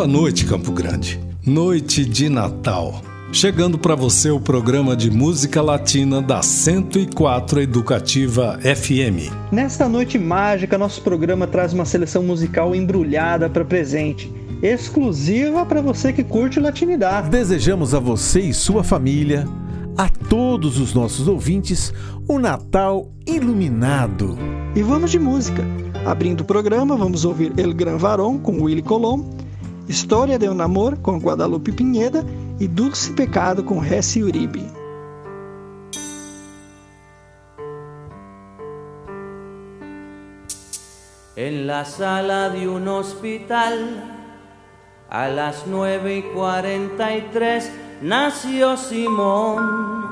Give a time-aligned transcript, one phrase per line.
[0.00, 1.20] Boa noite, Campo Grande.
[1.44, 3.02] Noite de Natal.
[3.34, 9.30] Chegando para você o programa de música latina da 104 Educativa FM.
[9.52, 14.32] Nesta noite mágica, nosso programa traz uma seleção musical embrulhada para presente,
[14.62, 17.28] exclusiva para você que curte latinidade.
[17.28, 19.46] Desejamos a você e sua família,
[19.98, 21.92] a todos os nossos ouvintes,
[22.26, 24.38] um Natal iluminado.
[24.74, 25.62] E vamos de música.
[26.06, 29.38] Abrindo o programa, vamos ouvir El Gran Varón com Willy Colom,
[29.90, 32.24] História de um Amor com Guadalupe Pinheda
[32.60, 34.64] e Dulce Pecado com Hesse Uribe.
[41.34, 43.74] En la sala de un hospital,
[45.10, 47.68] a las nueve y cuarenta y tres,
[48.00, 50.06] nació Simón.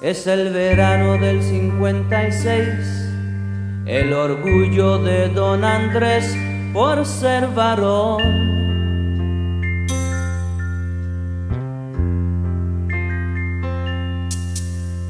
[0.00, 3.09] Es el verano del 56
[3.90, 6.32] el orgullo de don Andrés
[6.72, 8.22] por ser varón.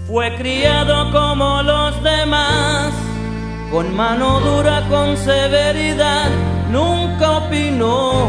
[0.08, 2.94] Fue criado como los demás,
[3.70, 6.30] con mano dura, con severidad,
[6.70, 8.28] nunca opinó.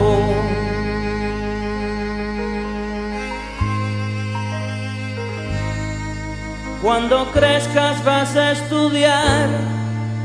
[6.81, 9.80] Cuando crezcas vas a estudiar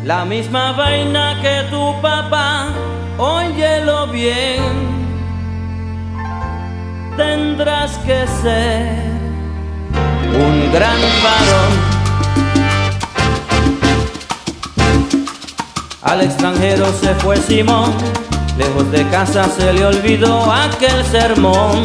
[0.07, 2.69] la misma vaina que tu papá,
[3.19, 4.63] óyelo bien,
[7.17, 9.03] tendrás que ser
[10.33, 11.73] un gran varón.
[16.03, 17.93] Al extranjero se fue Simón,
[18.57, 21.83] lejos de casa se le olvidó aquel sermón.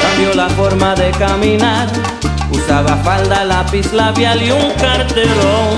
[0.00, 1.88] Cambió la forma de caminar
[2.76, 5.76] Usaba falda, lápiz labial y un carterón.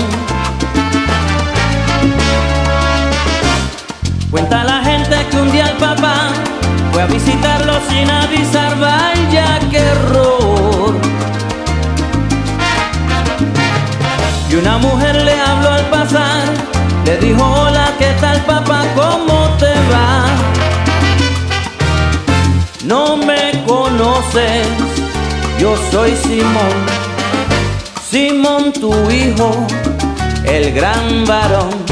[4.29, 6.27] Cuenta la gente que un día el papá
[6.91, 10.93] fue a visitarlo sin avisar, vaya que error.
[14.49, 16.43] Y una mujer le habló al pasar,
[17.05, 18.83] le dijo hola, ¿qué tal papá?
[18.93, 20.25] ¿Cómo te va?
[22.83, 24.98] No me conoces
[25.59, 26.75] yo soy Simón,
[28.09, 29.67] Simón tu hijo,
[30.45, 31.88] el gran varón.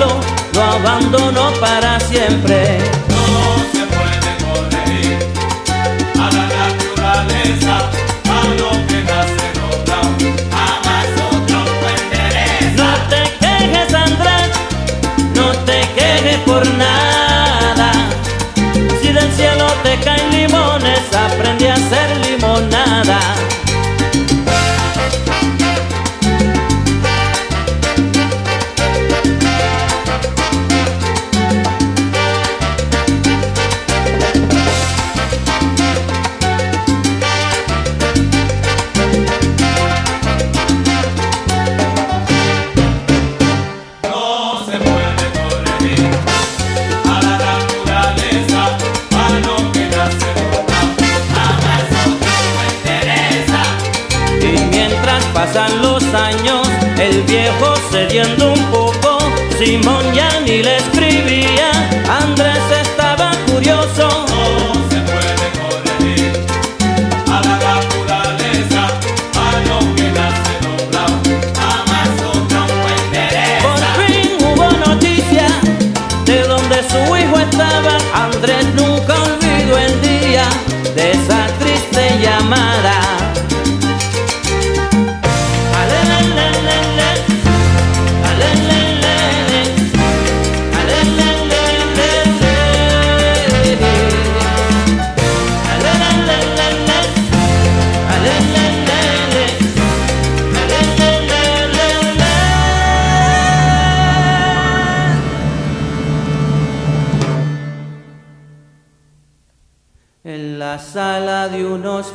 [0.00, 0.20] pueblo
[0.54, 2.78] lo abandonó para siempre.
[3.08, 5.18] No se puede correr
[6.14, 7.74] a la naturaleza,
[8.28, 10.00] a lo que nace otra,
[10.50, 12.76] jamás otro pertenece.
[12.76, 14.50] No te quejes, Andrés,
[15.34, 17.92] no te quejes por nada.
[19.00, 23.20] Si del cielo te caen limones, aprendí a hacer limonada.
[57.20, 59.18] el viejo cediendo un poco,
[59.58, 61.70] Simón ya ni le escribía,
[62.22, 64.08] Andrés estaba curioso.
[64.28, 66.32] No se puede corregir
[67.26, 68.82] a la naturaleza,
[69.34, 71.16] a lo que nace doblado,
[71.58, 72.60] jamás otra
[72.96, 73.66] interesa.
[73.66, 75.48] Por fin hubo noticia
[76.24, 80.44] de donde su hijo estaba, Andrés nunca olvidó el día
[80.94, 83.19] de esa triste llamada.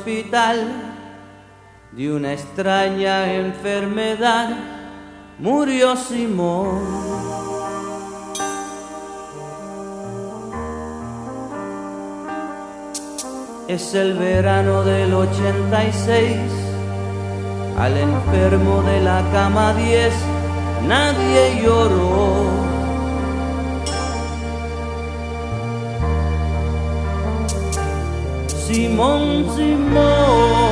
[0.06, 0.72] Hospital,
[1.94, 4.50] de una extraña enfermedad,
[5.40, 6.80] murió Simón.
[13.68, 16.38] Es el verano del 86,
[17.80, 20.13] al enfermo de la cama 10
[20.88, 22.65] nadie lloró.
[28.66, 30.65] Simón, Simón.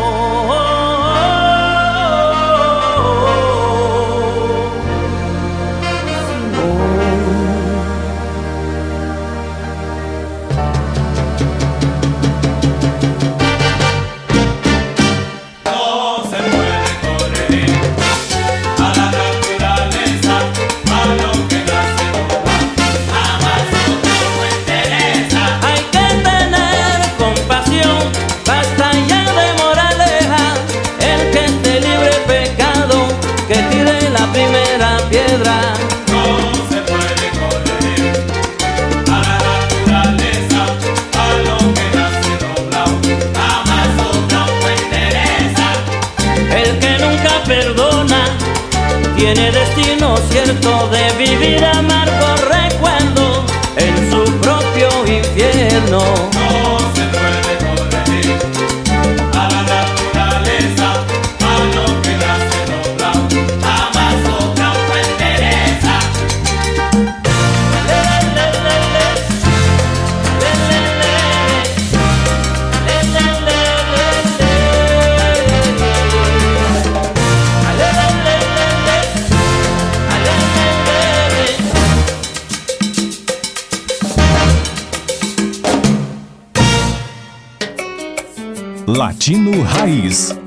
[89.83, 90.43] Raiz.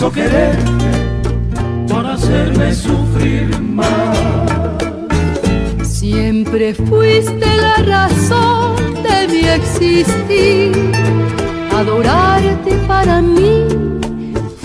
[0.00, 0.72] Porque Dios me hizo quererte
[1.88, 4.18] para hacerme sufrir más.
[5.82, 10.72] Siempre fuiste la razón de mi existir.
[11.74, 13.64] Adorarte para mí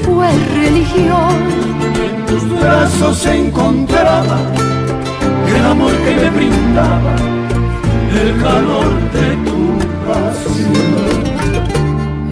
[0.03, 1.35] fue religión.
[2.05, 4.39] En tus brazos se encontraba
[5.55, 7.15] el amor que me brindaba,
[8.21, 9.59] el calor de tu
[10.07, 11.21] pasión.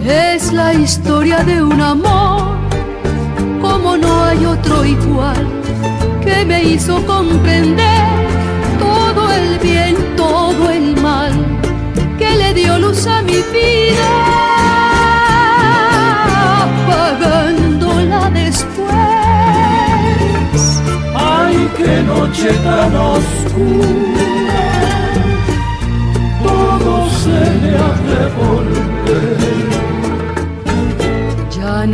[0.06, 2.39] Es la historia de un amor,
[3.82, 5.46] como no hay otro igual,
[6.22, 8.04] que me hizo comprender
[8.78, 11.32] todo el bien, todo el mal,
[12.18, 14.10] que le dio luz a mi vida,
[16.62, 18.90] apagándola después
[21.76, 24.26] qué noche tan oscura,
[26.42, 28.89] todo se me ha volver.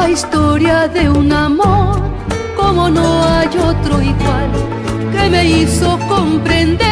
[0.00, 2.00] La historia de un amor
[2.56, 4.50] como no hay otro igual,
[5.12, 6.89] que me hizo comprender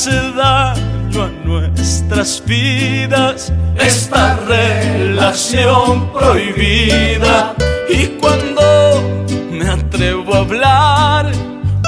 [0.00, 7.54] hace daño a nuestras vidas esta relación prohibida.
[7.86, 11.32] Y cuando me atrevo a hablar,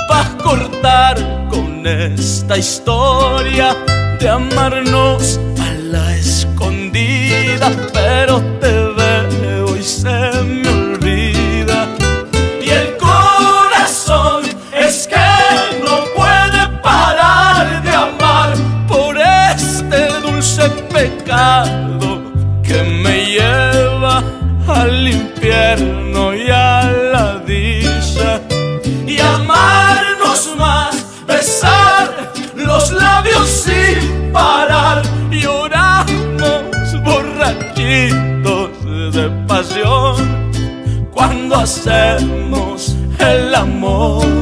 [0.08, 3.74] para cortar con esta historia
[4.20, 5.40] de amarnos
[41.52, 44.41] cuando hacemos el amor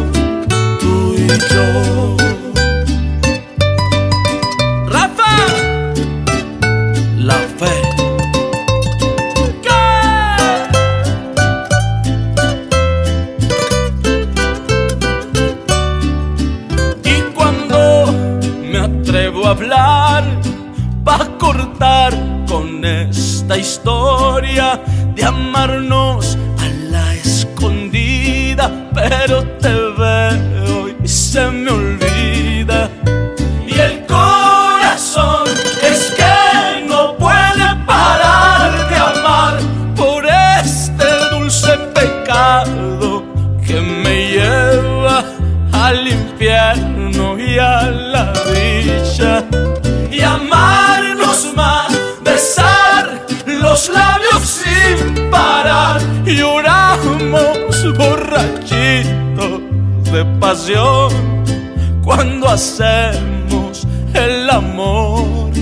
[62.02, 65.52] cuando hacemos el amor.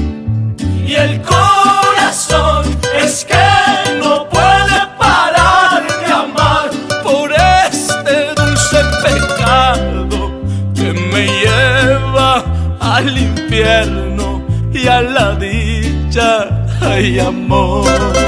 [0.86, 2.64] Y el corazón
[2.96, 6.70] es que no puede parar de amar
[7.02, 10.32] por este dulce pecado
[10.74, 12.42] que me lleva
[12.80, 14.42] al infierno
[14.72, 16.64] y a la dicha.
[16.80, 18.27] Ay, amor.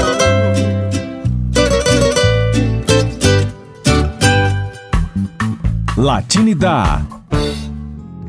[6.31, 7.05] Latinidad.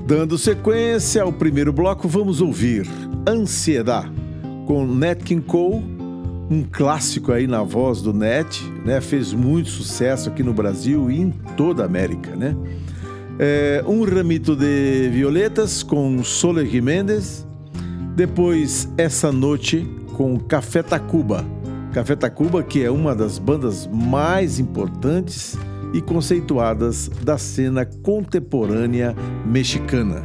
[0.05, 2.85] Dando sequência ao primeiro bloco, vamos ouvir
[3.29, 4.11] Ansiedade
[4.67, 5.85] com Nat King Cole,
[6.51, 9.01] um clássico aí na voz do Nat, né?
[9.01, 12.57] Fez muito sucesso aqui no Brasil e em toda a América, né?
[13.39, 17.47] É, um ramito de violetas com Soler Jiménez,
[18.17, 21.47] depois Essa Noite com Café Tacuba.
[21.93, 25.57] Café Tacuba, que é uma das bandas mais importantes
[25.93, 30.23] e conceituadas da cena contemporânea mexicana.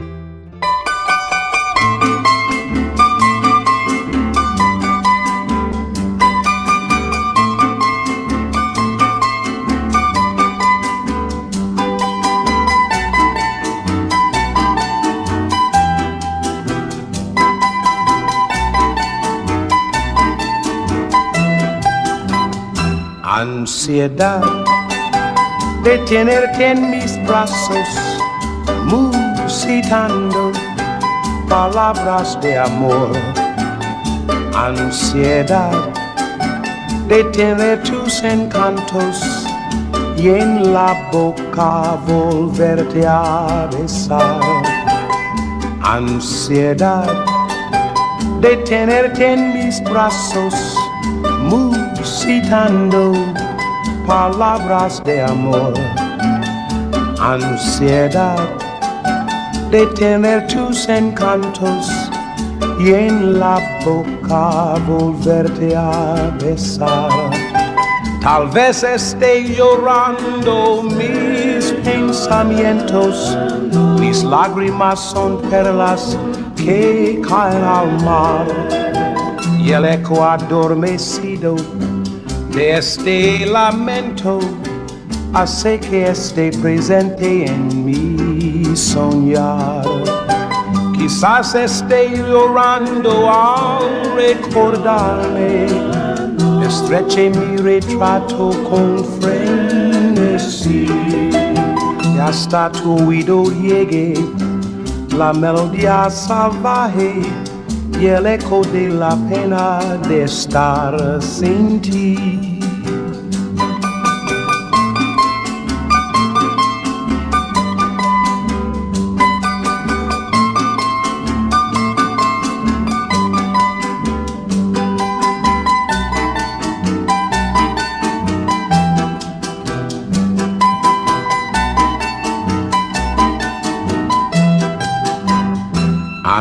[23.39, 24.41] Ansiedad
[25.87, 27.87] de tenerte en mis brazos,
[28.83, 30.51] musitando
[31.47, 33.11] palabras de amor.
[34.53, 35.71] Ansiedad
[37.07, 39.47] de tener tus encantos
[40.17, 44.41] y en la boca volverte a besar.
[45.83, 47.07] Ansiedad
[48.41, 50.53] de tenerte en mis brazos,
[51.43, 53.13] musitando
[54.07, 55.73] palabras de amor,
[57.19, 58.39] ansiedad
[59.69, 61.91] de tener tus encantos
[62.79, 67.09] y en la boca volverte a besar.
[68.21, 73.37] Tal vez esté llorando mis pensamientos,
[73.99, 76.17] mis lágrimas son perlas
[76.55, 78.47] que caen al mar
[79.59, 81.57] y el eco adormecido
[82.57, 84.39] de este lamento
[85.31, 89.83] hace que esté presente en mi soñar.
[90.97, 95.67] Quizás esté llorando al recordarme,
[96.65, 100.87] estreche mi retrato con frenesí
[102.11, 104.15] y hasta tu oído llegue
[105.15, 107.21] la melodía salvaje
[107.99, 112.46] y el eco de la pena de estar sin ti.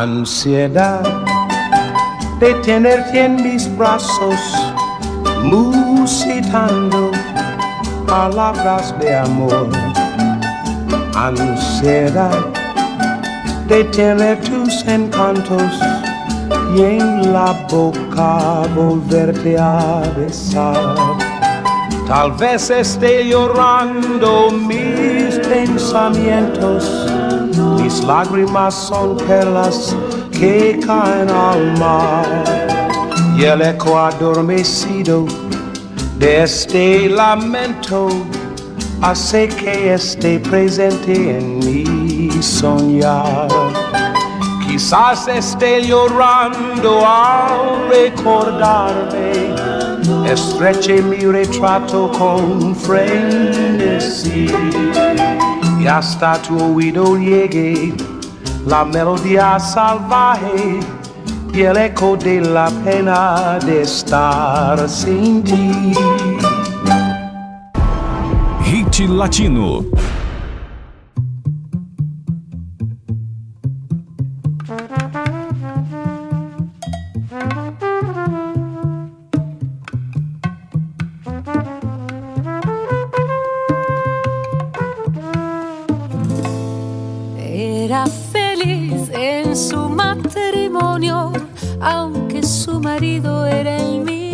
[0.06, 1.02] Ansiedad
[2.38, 4.40] de tenerte en mis brazos,
[5.42, 7.10] musitando
[8.06, 9.68] palabras de amor,
[11.16, 12.38] ansiedad
[13.66, 15.72] de tener tus encantos
[16.76, 20.94] y en la boca volverte a besar.
[22.06, 27.05] Tal vez esté llorando mis pensamientos,
[27.86, 29.94] mis lágrimas son perlas
[30.32, 32.26] que caen al mar.
[33.38, 35.24] Y el eco adormecido
[36.18, 38.08] de este lamento
[39.00, 43.46] hace que esté presente en mi soñar.
[44.66, 49.54] Quizás esté llorando al recordarme,
[50.28, 54.48] estreche mi retrato con frenesí
[55.86, 57.94] y hasta tu oído llegue
[58.66, 60.80] la melodía salvaje
[61.54, 65.94] y el eco de la pena de estar sin ti.
[68.64, 69.84] Hit Latino.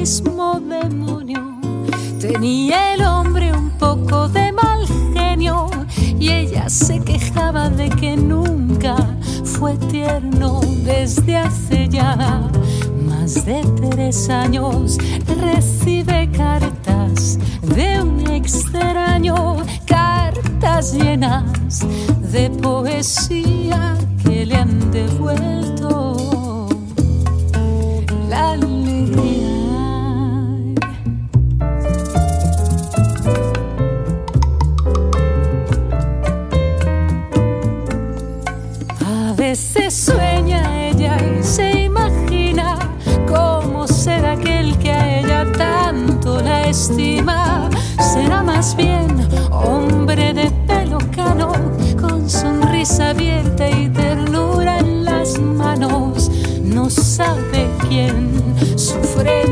[0.03, 1.61] Mismo demonio.
[2.21, 4.85] Tenía el hombre un poco de mal
[5.15, 5.71] genio
[6.19, 8.97] y ella se quejaba de que nunca
[9.45, 12.17] fue tierno desde hace ya
[13.07, 14.99] más de tres años.
[15.41, 21.87] Recibe cartas de un extraño, cartas llenas
[22.33, 25.72] de poesía que le han devuelto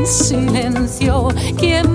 [0.01, 1.90] en silencio, quién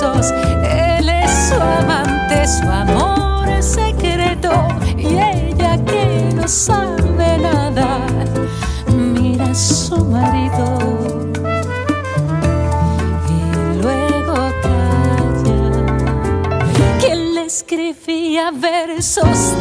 [0.00, 4.52] Él es su amante, su amor secreto
[4.96, 8.06] y ella que no sabe nada
[8.94, 10.78] mira a su marido
[13.28, 15.62] y luego calla.
[17.00, 19.56] ¿Quién le escribía versos?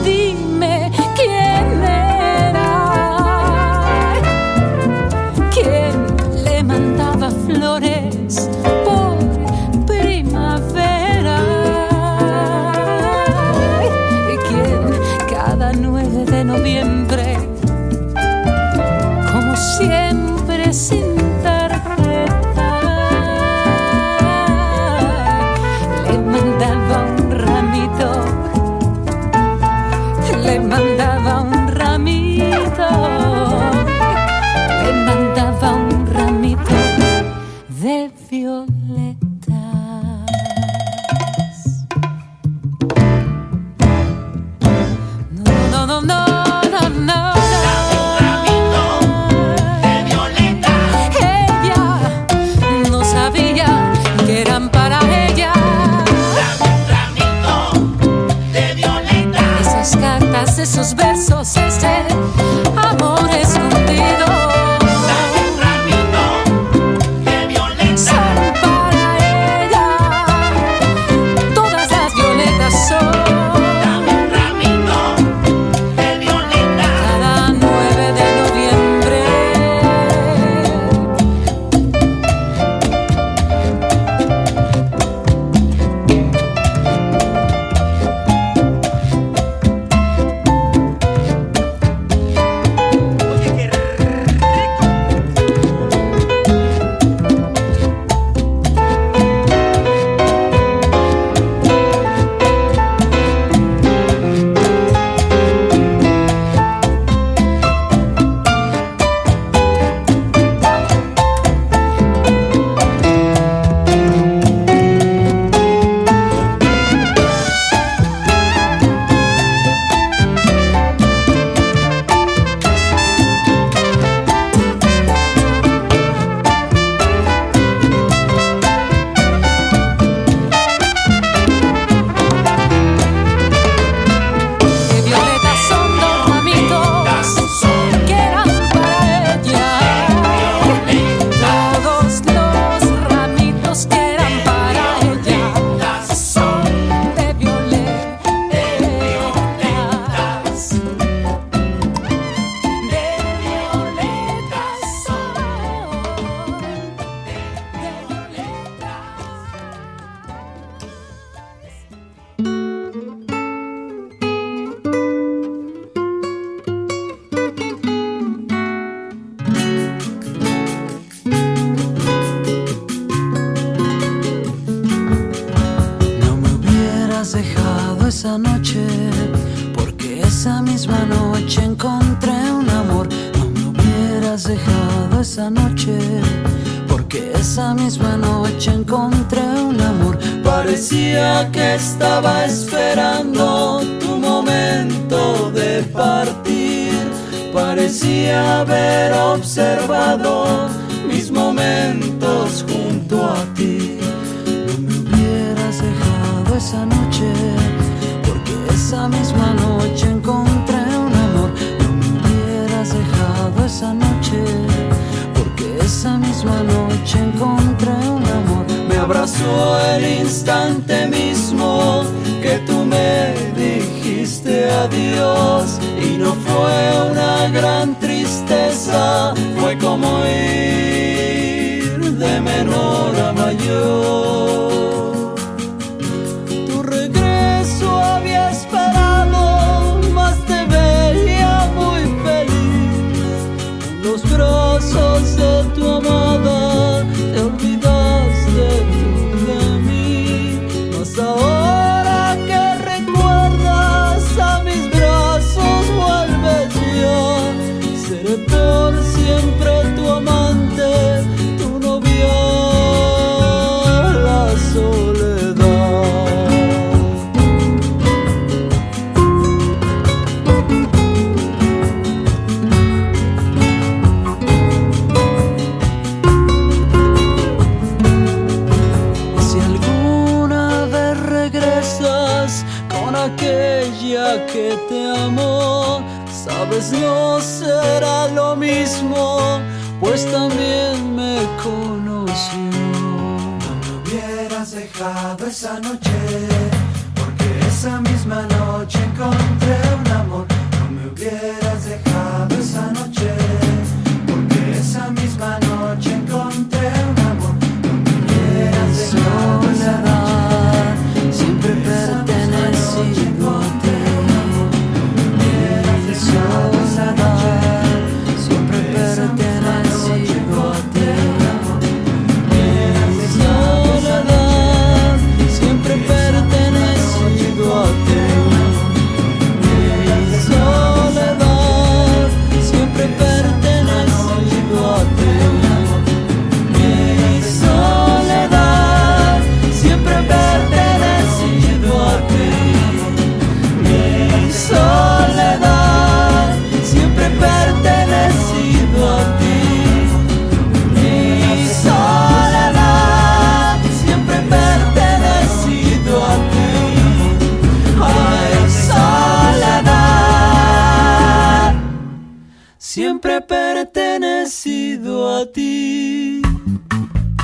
[295.57, 296.06] esa noche.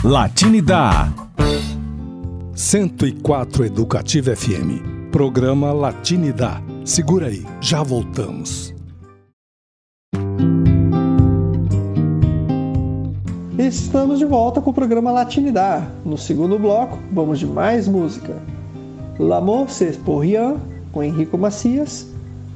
[0.06, 1.14] Latinidade.
[2.54, 5.10] 104 Educativa FM.
[5.10, 6.62] Programa Latinidade.
[6.84, 8.76] Segura aí, já voltamos.
[13.58, 15.88] Estamos de volta com o programa Latinidade.
[16.04, 18.36] No segundo bloco, vamos de mais música.
[19.18, 20.58] L'amour c'est pour rien,
[20.92, 22.06] com Henrico Macias.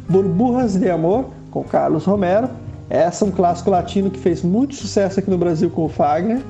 [0.10, 2.50] Burburras de Amor, com Carlos Romero.
[2.90, 6.42] Essa é um clássico latino que fez muito sucesso aqui no Brasil com o Fagner.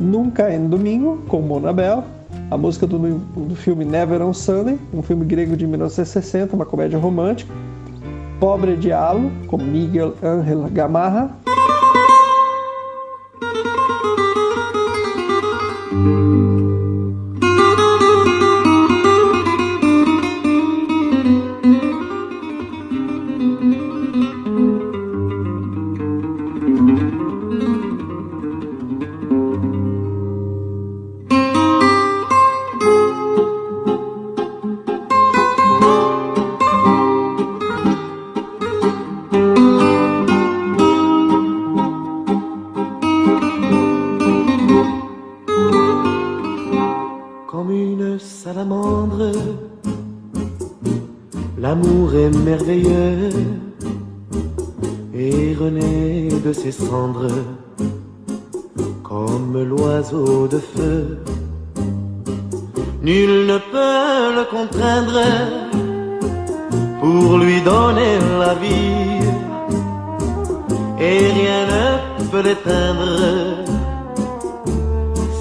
[0.00, 2.02] Nunca em Domingo, com Mona Bell.
[2.50, 6.98] A música do, do filme Never on Sunday, um filme grego de 1960, uma comédia
[6.98, 7.52] romântica.
[8.40, 11.30] Pobre Diabo, com Miguel Ángel Gamarra.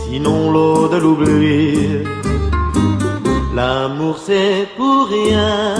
[0.05, 2.03] sinon l'eau de l'oubli.
[3.55, 5.75] L'amour c'est pour rien,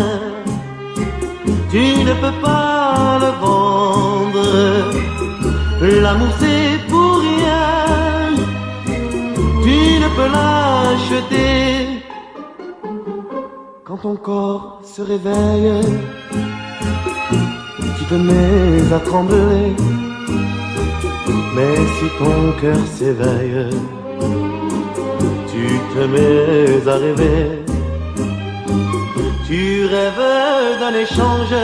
[1.72, 4.48] tu ne peux pas le vendre.
[5.82, 8.36] L'amour c'est pour rien,
[9.64, 12.04] tu ne peux l'acheter.
[13.86, 15.82] Quand ton corps se réveille,
[17.98, 19.76] tu te mets à trembler
[21.60, 23.70] mais si ton cœur s'éveille,
[25.52, 27.42] tu te mets à rêver.
[29.48, 31.56] Tu rêves d'un échange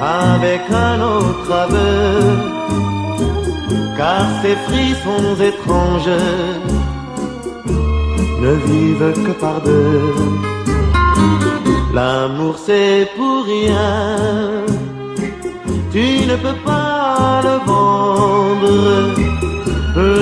[0.00, 2.06] avec un autre aveu,
[3.96, 6.22] car ces frissons étranges
[8.42, 10.14] ne vivent que par deux.
[11.94, 14.64] L'amour c'est pour rien,
[15.92, 16.87] tu ne peux pas
[17.48, 18.74] le vendre.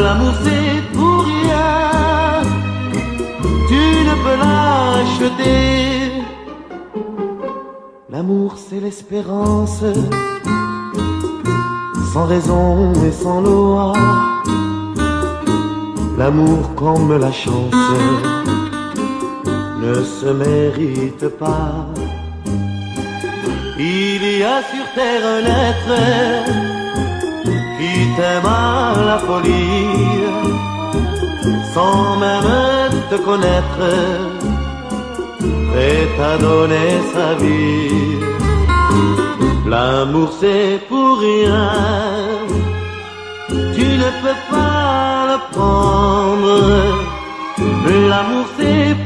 [0.04, 2.42] L'amour c'est pour rien,
[3.70, 6.12] tu ne peux l'acheter.
[8.10, 9.84] L'amour c'est l'espérance,
[12.12, 13.92] sans raison et sans loi.
[16.18, 17.74] L'amour comme la chance
[19.82, 21.86] ne se mérite pas.
[23.78, 26.75] Il y a sur terre un être
[27.78, 30.26] qui t'aime à la folie,
[31.74, 33.84] sans même te connaître,
[35.70, 38.18] prêt à donner sa vie.
[39.66, 41.70] L'amour c'est pour rien,
[43.76, 46.52] tu ne peux pas le prendre.
[48.10, 49.05] L'amour c'est pour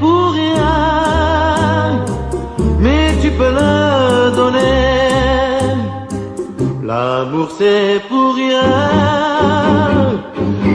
[6.90, 8.62] L'amour c'est pour rien.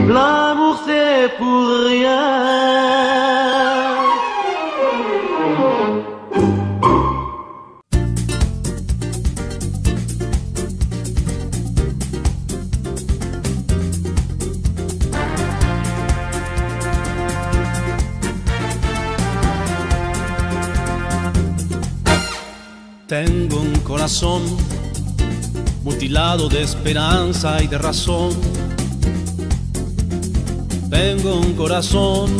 [0.08, 2.56] L'amour c'est pour rien.
[23.06, 24.65] Tengo un corazón
[26.06, 28.30] mutilado de esperanza y de razón.
[30.88, 32.30] Tengo un corazón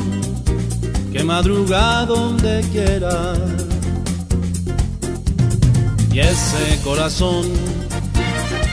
[1.12, 3.34] que madruga donde quiera.
[6.12, 7.42] Y ese corazón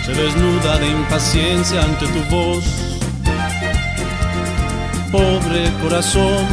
[0.05, 2.63] se desnuda de impaciencia ante tu voz.
[5.11, 6.45] Pobre corazón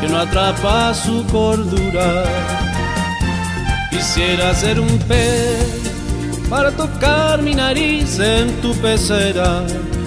[0.00, 2.24] que no atrapa su cordura
[3.90, 5.89] Quisiera ser un pez
[6.50, 9.64] para tocar mi nariz en tu pecera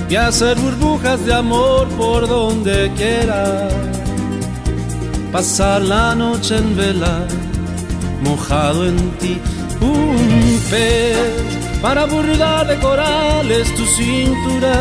[0.09, 3.69] y hacer burbujas de amor por donde quiera.
[5.31, 7.25] Pasar la noche en vela,
[8.21, 9.39] mojado en ti,
[9.79, 11.17] un pez
[11.81, 14.75] para bordar de corales tu cintura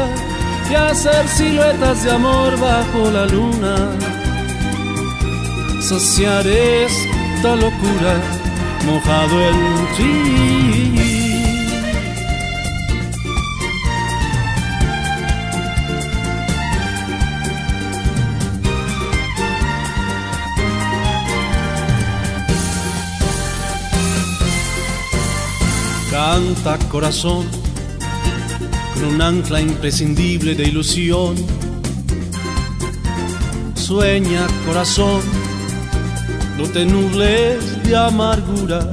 [0.69, 3.77] y hacer siluetas de amor bajo la luna.
[5.81, 8.15] Saciar esta locura
[8.85, 11.22] mojado en ti.
[26.25, 27.45] Canta corazón
[28.95, 31.35] con un ancla imprescindible de ilusión.
[33.75, 35.21] Sueña corazón,
[36.57, 38.89] no te nubles de amargura.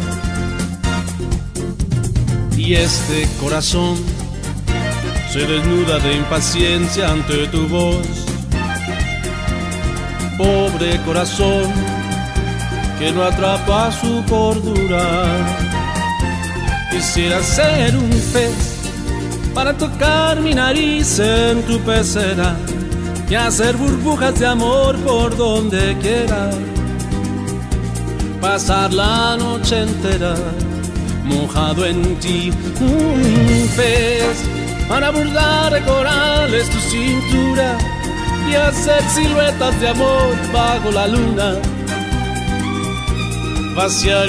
[2.57, 3.95] Y este corazón
[5.31, 8.07] se desnuda de impaciencia ante tu voz.
[10.35, 11.71] Pobre corazón
[12.97, 15.68] que no atrapa su cordura
[16.91, 18.79] Quisiera ser un pez
[19.53, 22.55] para tocar mi nariz en tu pecera
[23.29, 26.49] y hacer burbujas de amor por donde quiera.
[28.41, 30.35] Pasar la noche entera
[31.25, 34.43] mojado en ti, un pez
[34.87, 37.77] para bordar de corales tu cintura
[38.49, 41.55] y hacer siluetas de amor bajo la luna
[43.75, 44.27] vaciar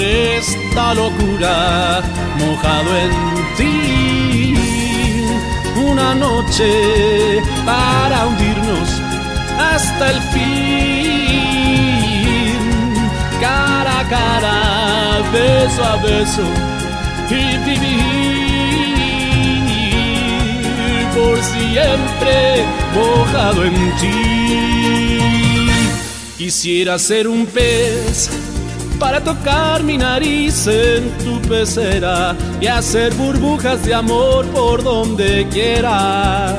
[0.71, 2.01] esta locura
[2.39, 3.11] mojado en
[3.57, 4.55] ti.
[5.75, 9.01] Una noche para hundirnos
[9.59, 11.27] hasta el fin.
[13.41, 16.43] Cara a cara, beso a beso
[17.29, 18.11] y vivir
[21.13, 25.19] por siempre mojado en ti.
[26.37, 28.50] Quisiera ser un pez
[29.01, 36.55] para tocar mi nariz en tu pecera y hacer burbujas de amor por donde quiera.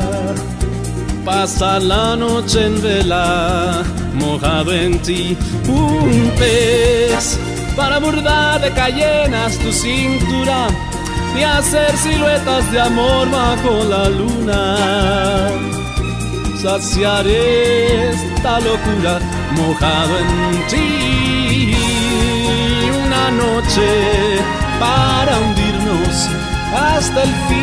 [1.25, 5.37] Pasa la noche en vela, mojado en ti,
[5.69, 7.39] un pez
[7.77, 10.67] para bordar de cayenas tu cintura
[11.39, 15.49] y hacer siluetas de amor bajo la luna.
[16.61, 19.21] Saciar esta locura
[19.57, 21.82] mojado en ti
[24.79, 26.29] para hundirnos
[26.75, 27.63] hasta el fin,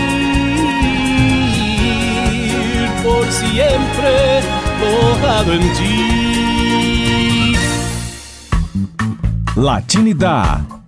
[3.03, 4.41] por siempre
[4.79, 7.55] mojado en ti.
[9.55, 10.78] Latinidad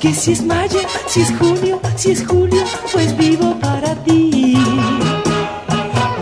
[0.00, 2.62] que si es mayo, si es junio, si es julio,
[2.92, 4.56] pues vivo para ti.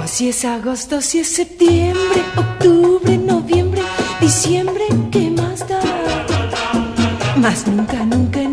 [0.02, 3.82] O si es agosto, si es septiembre, octubre, noviembre,
[4.20, 5.80] diciembre, ¿qué más da?
[7.36, 8.45] Más nunca, nunca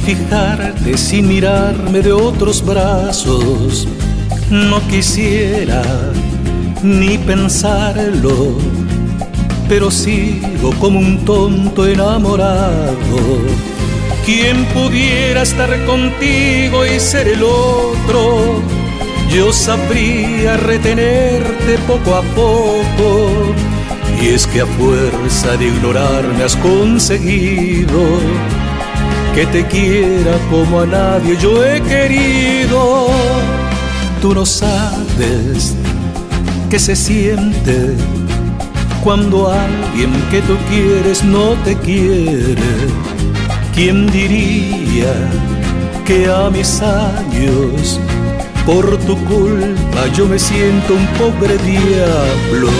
[0.00, 3.86] fijarte, sin mirarme de otros brazos.
[4.50, 5.82] No quisiera
[6.82, 8.58] ni pensarlo,
[9.68, 13.18] pero sigo como un tonto enamorado.
[14.24, 18.60] ¿Quién pudiera estar contigo y ser el otro?
[19.30, 23.30] Yo sabría retenerte poco a poco.
[24.20, 28.18] Y es que a fuerza de ignorarme has conseguido
[29.34, 33.08] que te quiera como a nadie yo he querido.
[34.20, 35.74] Tú no sabes
[36.68, 37.94] qué se siente
[39.02, 42.56] cuando alguien que tú quieres no te quiere.
[43.74, 45.14] ¿Quién diría
[46.04, 47.98] que a mis años
[48.66, 52.70] por tu culpa yo me siento un pobre diablo?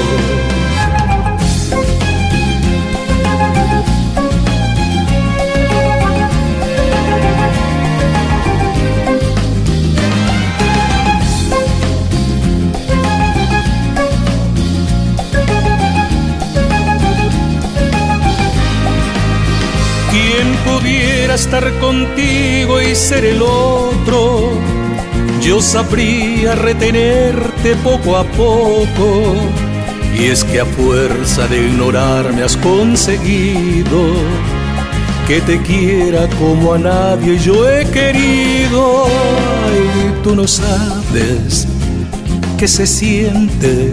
[21.51, 24.53] Estar contigo y ser el otro?
[25.43, 29.35] Yo sabría retenerte poco a poco.
[30.17, 34.13] Y es que a fuerza de ignorarme has conseguido
[35.27, 39.07] que te quiera como a nadie yo he querido.
[39.07, 41.67] Ay, tú no sabes
[42.59, 43.93] qué se siente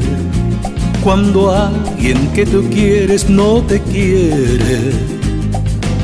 [1.03, 5.16] cuando alguien que tú quieres no te quiere.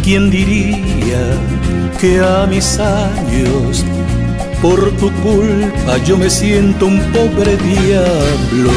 [0.03, 1.23] ¿Quién diría
[1.97, 3.85] que a mis años,
[4.61, 8.71] por tu culpa, yo me siento un pobre diablo?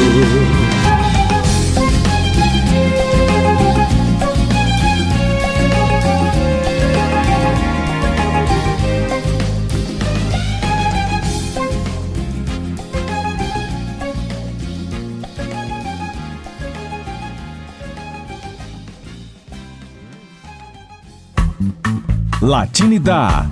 [22.47, 23.51] Latinidade.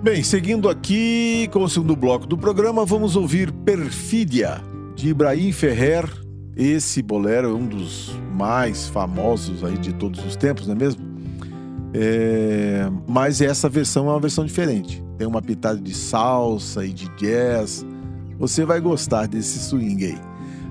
[0.00, 4.60] Bem, seguindo aqui com o segundo bloco do programa, vamos ouvir Perfídia,
[4.94, 6.08] de Ibrahim Ferrer.
[6.56, 11.02] Esse bolero é um dos mais famosos aí de todos os tempos, não é mesmo?
[11.92, 12.88] É...
[13.08, 15.02] Mas essa versão é uma versão diferente.
[15.18, 17.84] Tem uma pitada de salsa e de jazz.
[18.38, 20.18] Você vai gostar desse swing aí.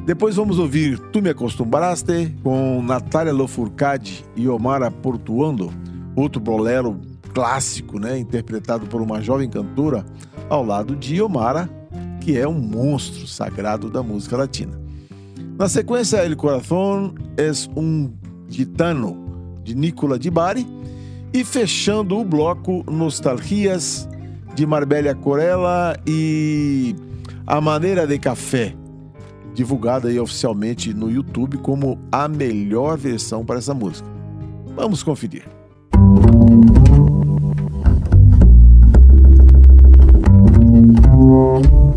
[0.05, 5.74] Depois vamos ouvir Tu Me Acostumbraste, com Natália Lofurcade e Omar Portuando
[6.16, 6.99] outro bolero
[7.34, 10.05] clássico, né, interpretado por uma jovem cantora
[10.49, 11.70] ao lado de Omara,
[12.20, 14.80] que é um monstro sagrado da música latina.
[15.57, 18.12] Na sequência, El Corazón es um
[18.49, 19.18] gitano
[19.64, 20.66] de Nicola Di Bari
[21.34, 24.07] e fechando o bloco Nostalgias
[24.55, 26.95] de Marbella Corella e
[27.47, 28.76] A Maneira de Café,
[29.53, 34.07] divulgada aí oficialmente no YouTube como a melhor versão para essa música.
[34.76, 35.61] Vamos conferir.
[36.02, 36.66] Thank
[41.06, 41.91] you.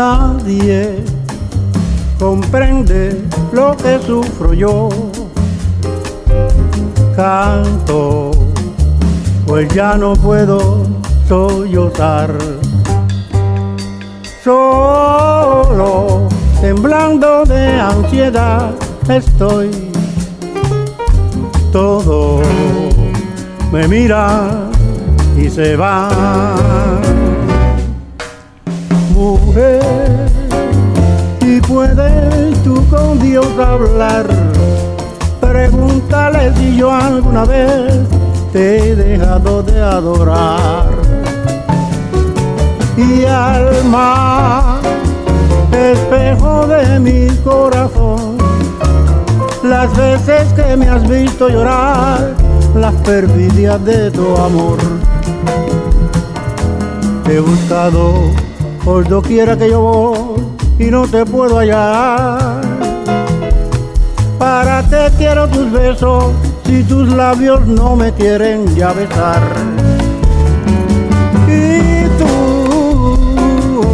[0.00, 1.04] Nadie
[2.18, 3.22] comprende
[3.52, 4.88] lo que sufro yo.
[7.14, 8.30] Canto,
[9.46, 10.86] pues ya no puedo
[11.28, 12.32] sollozar.
[14.42, 16.28] Solo,
[16.62, 18.70] temblando de ansiedad,
[19.06, 19.70] estoy.
[21.72, 22.40] Todo
[23.70, 24.70] me mira
[25.36, 26.08] y se va.
[31.42, 34.26] Y puedes tú con Dios hablar.
[35.42, 37.92] Pregúntale si yo alguna vez
[38.50, 40.88] te he dejado de adorar.
[42.96, 44.80] Y alma,
[45.70, 48.38] espejo de mi corazón,
[49.62, 52.34] las veces que me has visto llorar,
[52.74, 54.78] las perfidias de tu amor.
[57.24, 58.49] Te he buscado
[58.84, 60.42] por doquiera que yo voy
[60.78, 62.60] y no te puedo hallar.
[64.38, 66.32] ¿Para qué quiero tus besos
[66.64, 69.42] si tus labios no me quieren ya besar?
[71.46, 73.84] Y tú,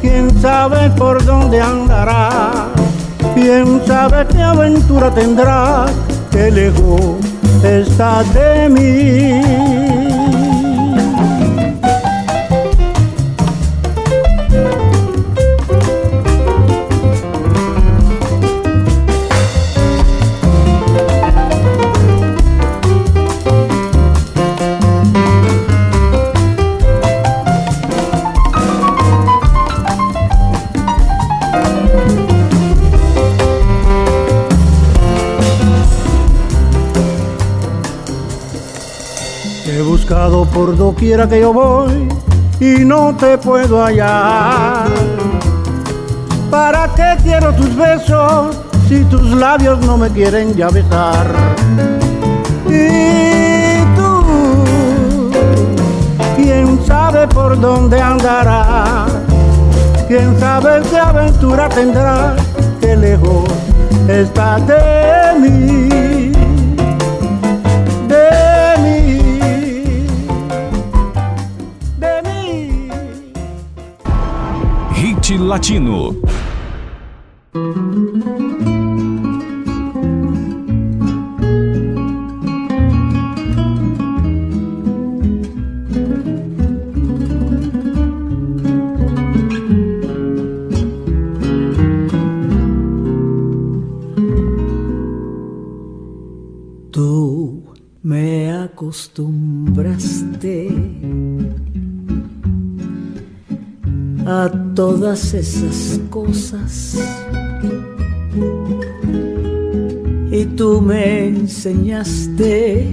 [0.00, 2.68] quién sabe por dónde andarás,
[3.34, 5.90] quién sabe qué aventura tendrás,
[6.30, 7.16] qué lejos
[7.62, 9.85] está de mí.
[40.56, 42.08] Por doquiera que yo voy
[42.60, 44.86] y no te puedo hallar.
[46.50, 48.56] ¿Para qué quiero tus besos
[48.88, 51.26] si tus labios no me quieren ya besar?
[52.70, 55.30] Y tú,
[56.36, 59.04] quién sabe por dónde andará,
[60.08, 62.34] quién sabe qué aventura tendrá,
[62.80, 63.44] qué lejos
[64.08, 65.95] está de mí.
[75.46, 76.25] Latino.
[105.36, 106.96] Esas cosas.
[110.30, 112.86] Y tú me enseñaste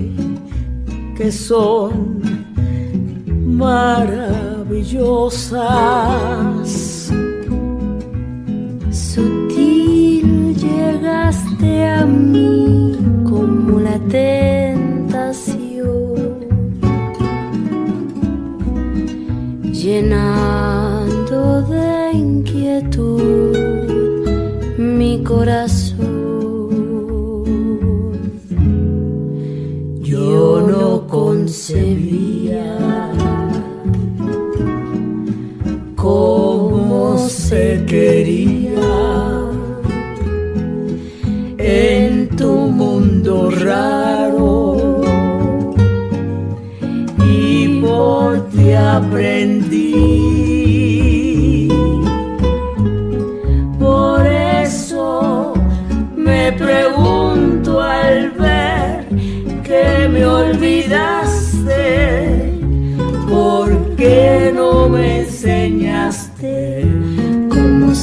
[1.18, 2.12] que son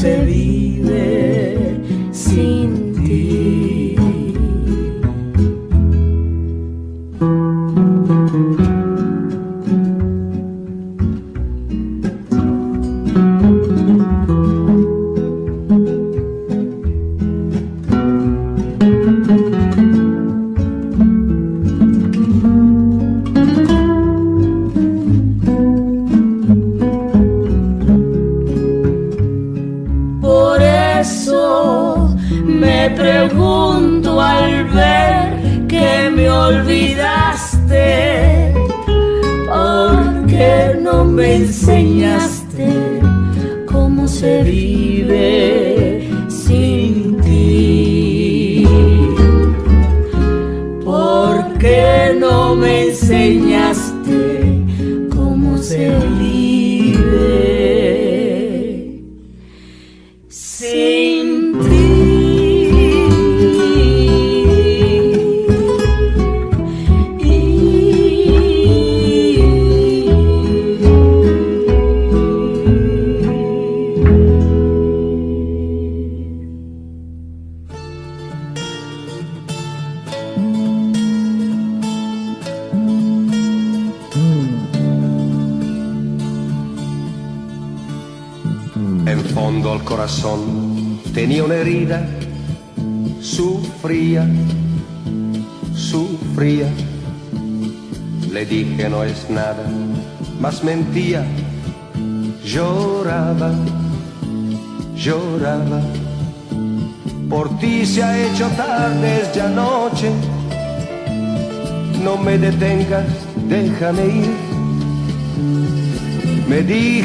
[0.01, 0.60] se vive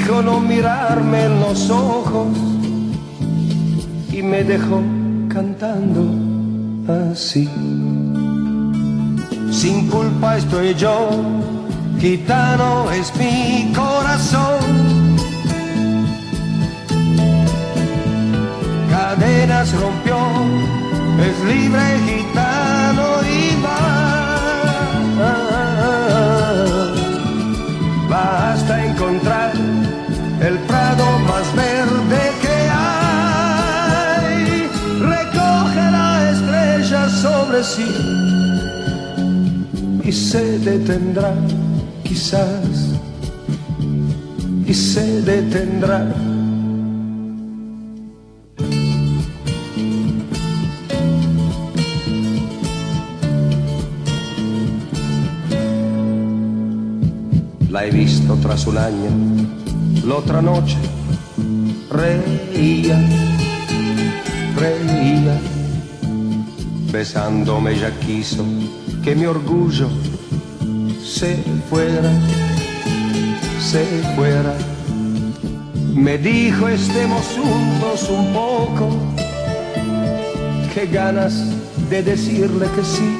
[0.06, 2.28] dijo no mirarme en los ojos
[4.12, 4.84] y me dejó
[5.30, 6.04] cantando
[7.12, 7.50] así.
[9.52, 11.10] Sin culpa estoy yo,
[12.00, 14.60] gitano es mi corazón.
[18.92, 20.18] Cadenas rompió,
[21.28, 22.05] es libre
[37.66, 38.26] sobre sí
[40.04, 41.34] y se detendrá,
[42.04, 42.94] quizás,
[44.68, 46.06] y se detendrá.
[57.72, 59.10] La he visto tras un año,
[60.06, 60.78] la otra noche
[61.90, 62.98] reía,
[64.56, 65.15] reía,
[66.96, 68.46] besándome ya quiso
[69.04, 69.90] que mi orgullo
[71.04, 71.36] se
[71.70, 72.10] fuera,
[73.60, 73.84] se
[74.16, 74.54] fuera.
[75.94, 78.86] Me dijo estemos juntos un poco,
[80.74, 81.34] qué ganas
[81.90, 83.12] de decirle que sí,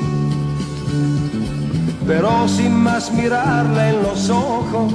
[2.08, 4.94] pero sin más mirarla en los ojos,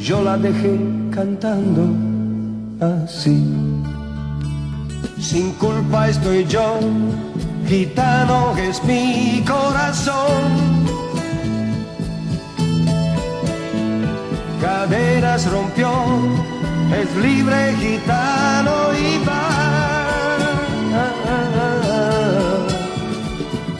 [0.00, 0.80] yo la dejé
[1.10, 1.82] cantando
[2.80, 3.36] así.
[5.20, 6.78] Sin culpa estoy yo
[7.66, 10.86] gitano es mi corazón.
[14.60, 15.90] Caderas rompió,
[17.00, 19.48] es libre gitano y va.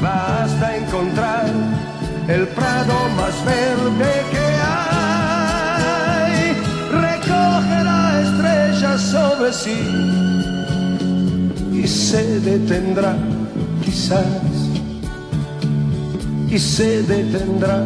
[0.03, 1.47] Va hasta encontrar
[2.29, 4.47] el prado más verde que
[5.85, 6.39] hay.
[6.91, 10.66] Recoge la estrella sobre sí
[12.11, 13.17] se detendrá,
[13.85, 14.25] quizás,
[16.49, 17.85] y se detendrá.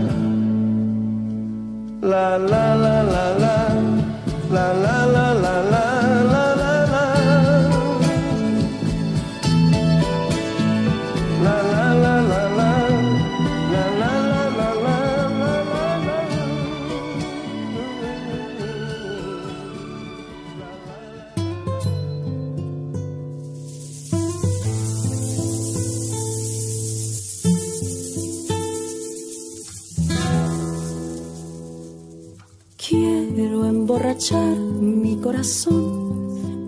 [2.03, 3.57] La la la la la,
[4.53, 5.89] la la la la la.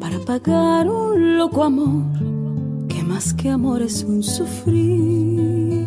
[0.01, 2.07] Para pagar un loco amor
[2.89, 5.87] que más que amor es un sufrir.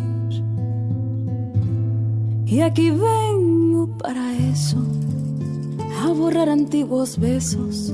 [2.46, 4.76] Y aquí vengo para eso,
[6.00, 7.92] a borrar antiguos besos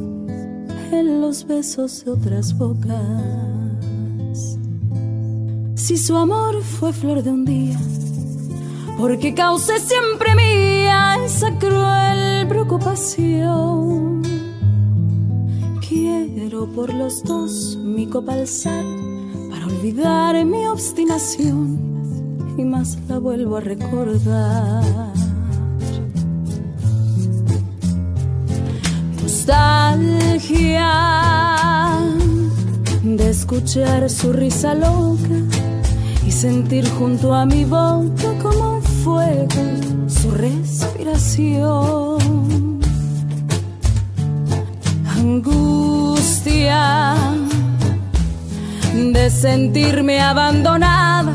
[0.91, 4.59] en los besos de otras bocas.
[5.75, 7.81] Si su amor fue flor de un día,
[8.99, 14.22] porque causé siempre mía esa cruel preocupación.
[16.53, 18.85] Quiero por los dos mi copa alzar
[19.49, 21.79] para olvidar mi obstinación
[22.59, 24.85] y más la vuelvo a recordar.
[29.23, 30.91] Nostalgia
[33.03, 35.39] de escuchar su risa loca
[36.27, 39.47] y sentir junto a mi boca como fuego
[40.07, 42.19] su respiración.
[45.17, 45.82] Angustia
[48.95, 51.33] de sentirme abandonada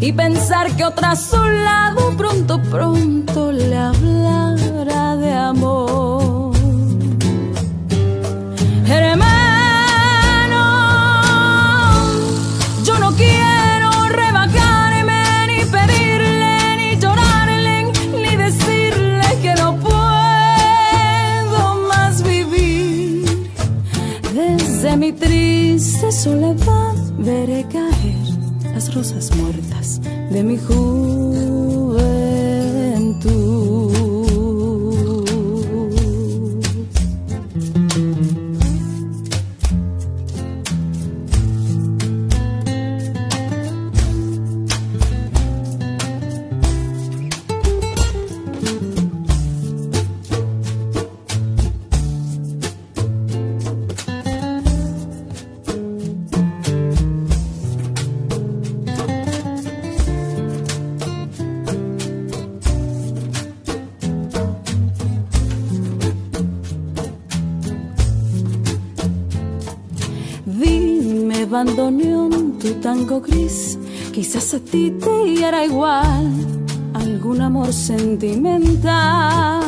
[0.00, 6.53] y pensar que otra a su lado pronto, pronto le hablará de amor.
[26.24, 30.00] Soledad veré caer las rosas muertas
[30.30, 31.13] de mi juventud.
[71.54, 73.78] Bandoneón, tu tango gris,
[74.12, 76.32] quizás a ti te hará igual
[76.94, 79.62] algún amor sentimental.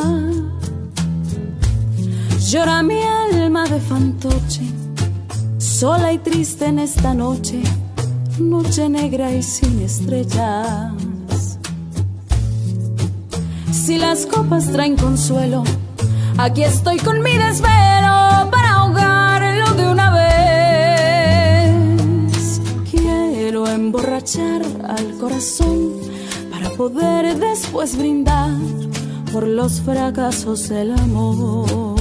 [2.49, 4.63] Llora mi alma de fantoche,
[5.57, 7.61] sola y triste en esta noche,
[8.39, 10.91] noche negra y sin estrellas.
[13.71, 15.63] Si las copas traen consuelo,
[16.37, 18.49] aquí estoy con mi desvelo
[23.87, 25.93] emborrachar al corazón
[26.51, 28.51] para poder después brindar
[29.31, 31.95] por los fracasos del amor.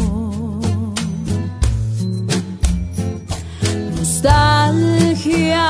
[3.96, 5.64] Nostalgia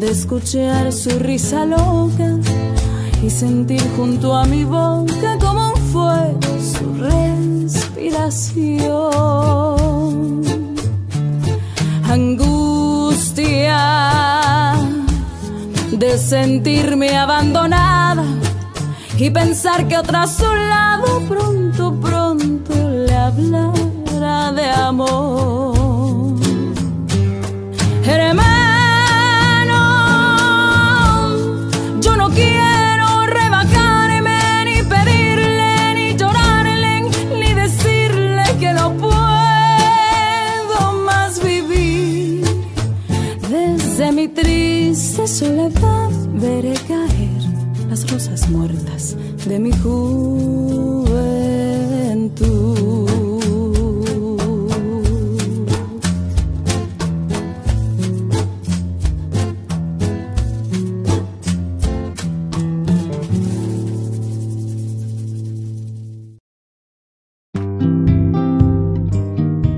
[0.00, 2.38] de escuchar su risa loca
[3.20, 6.38] y sentir junto a mi boca como un fuego
[6.72, 9.77] su respiración.
[16.08, 18.24] De sentirme abandonada
[19.18, 25.77] y pensar que otra a su lado pronto, pronto le hablará de amor.
[48.48, 50.98] Muertas de mi juventud.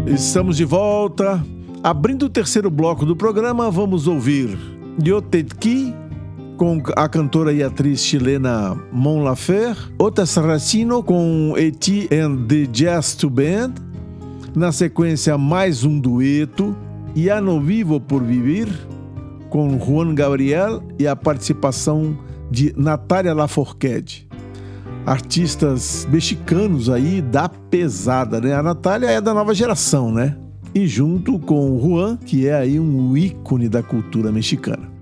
[0.06, 1.44] Estamos de volta.
[1.82, 4.56] Abrindo o terceiro bloco do programa, vamos ouvir
[5.02, 5.94] Yotetki
[6.60, 13.14] com a cantora e atriz chilena Mon Laferte, Otas Racino com Eti and the Jazz
[13.14, 13.72] to Band,
[14.54, 16.76] na sequência mais um dueto,
[17.16, 18.68] Ya no Vivo por Vivir,
[19.48, 22.18] com Juan Gabriel e a participação
[22.50, 24.28] de Natália Lafourcade
[25.06, 28.52] artistas mexicanos aí da pesada, né?
[28.52, 30.36] A Natália é da nova geração, né?
[30.74, 34.99] E junto com o Juan, que é aí um ícone da cultura mexicana.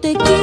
[0.00, 0.39] Te quiero,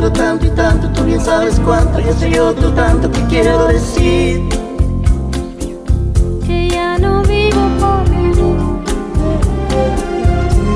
[0.00, 4.48] pero tanto y tanto, tú bien sabes cuánto, y soy otro tanto que quiero decir.
[6.46, 8.56] que ya no vivo por vivir,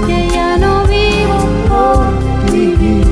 [0.07, 1.39] que ya no vivo
[1.70, 3.07] por vivir.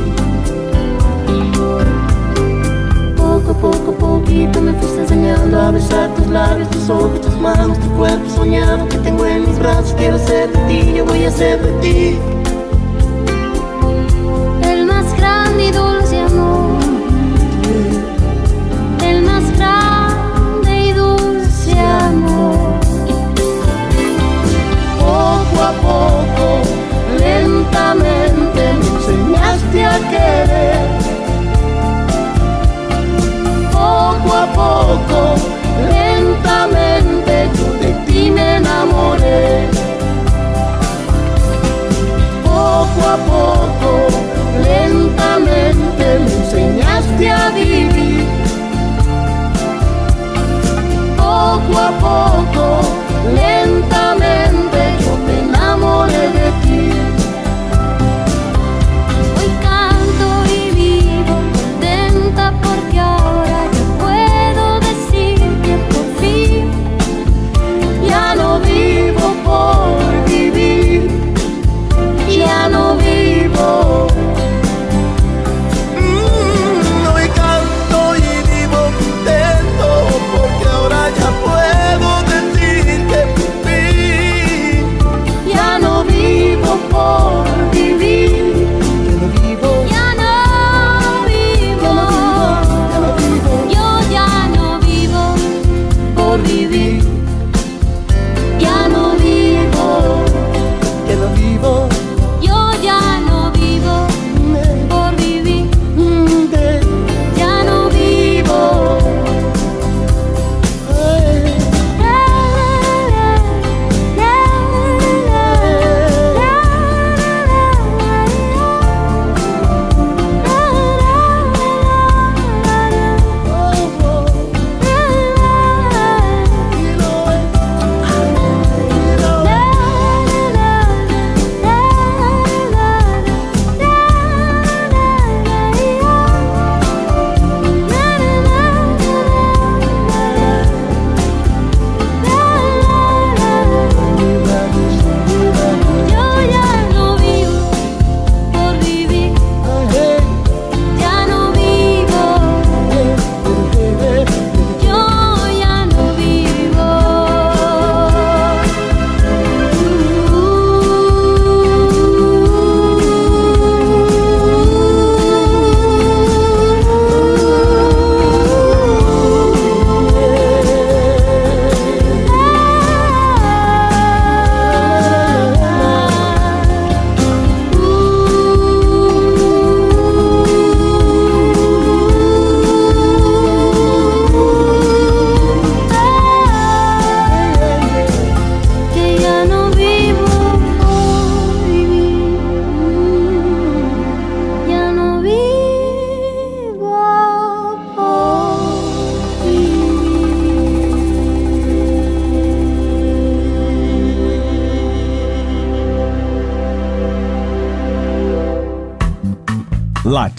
[3.17, 7.89] Poco poco, poquito me fuiste enseñando a besar tus labios, tus ojos, tus manos, tu
[7.97, 9.95] cuerpo soñado que tengo en mis brazos.
[9.97, 12.42] Quiero ser de ti, yo voy a ser de ti.
[47.23, 48.27] Enseñaste a vivir.
[51.17, 52.81] Poco a poco,
[53.35, 53.52] lentamente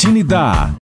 [0.04, 0.76] Tinidá.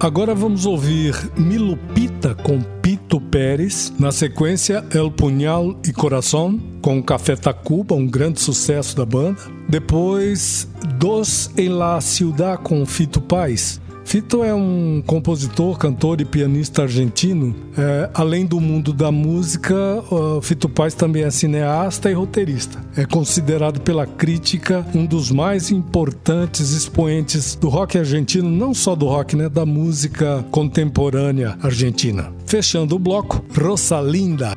[0.00, 3.92] Agora vamos ouvir Milupita com Pito Pérez.
[3.96, 9.40] Na sequência, El Punhal e Coração com Café Tacuba, um grande sucesso da banda.
[9.68, 10.68] Depois,
[10.98, 13.80] Dos em La Ciudad com Fito Paz.
[14.04, 17.54] Fito é um compositor, cantor e pianista argentino.
[17.78, 19.76] É, além do mundo da música,
[20.42, 26.70] Fito Paz também é cineasta e roteirista é considerado pela crítica um dos mais importantes
[26.70, 32.32] expoentes do rock argentino, não só do rock, né, da música contemporânea argentina.
[32.46, 34.54] Fechando o bloco, Rosalinda.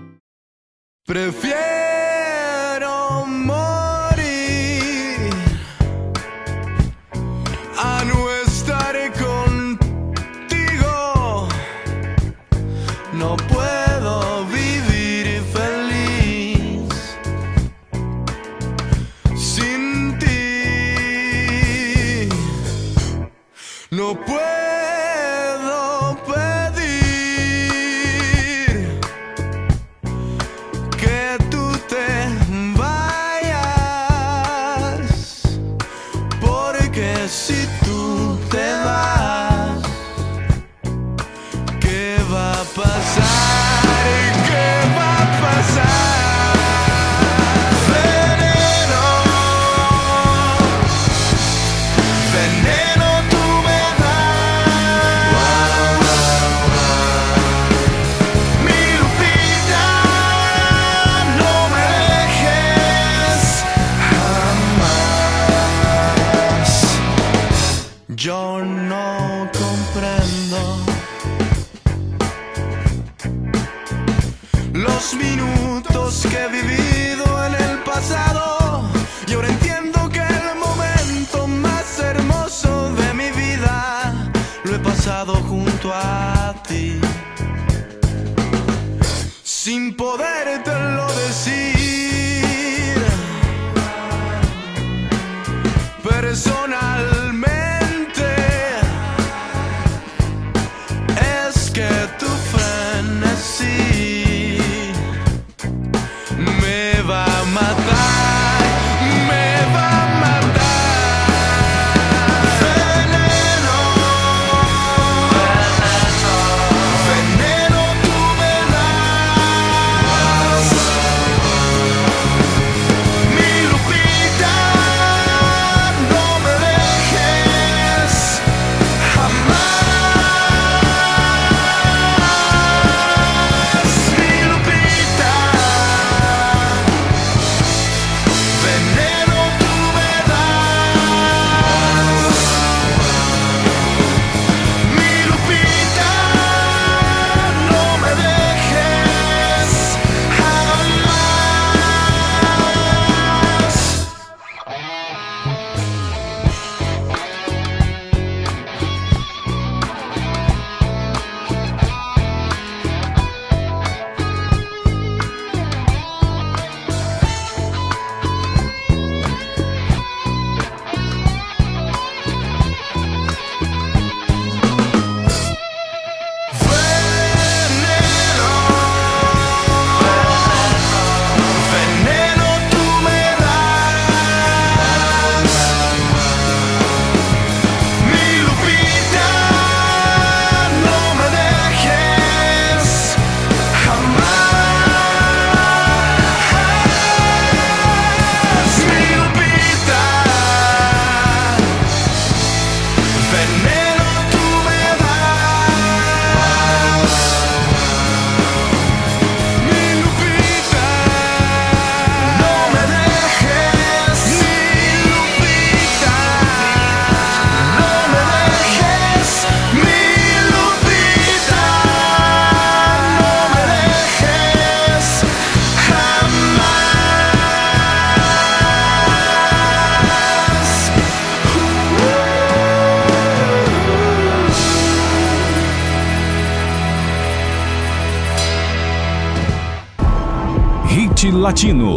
[241.47, 241.96] Latino.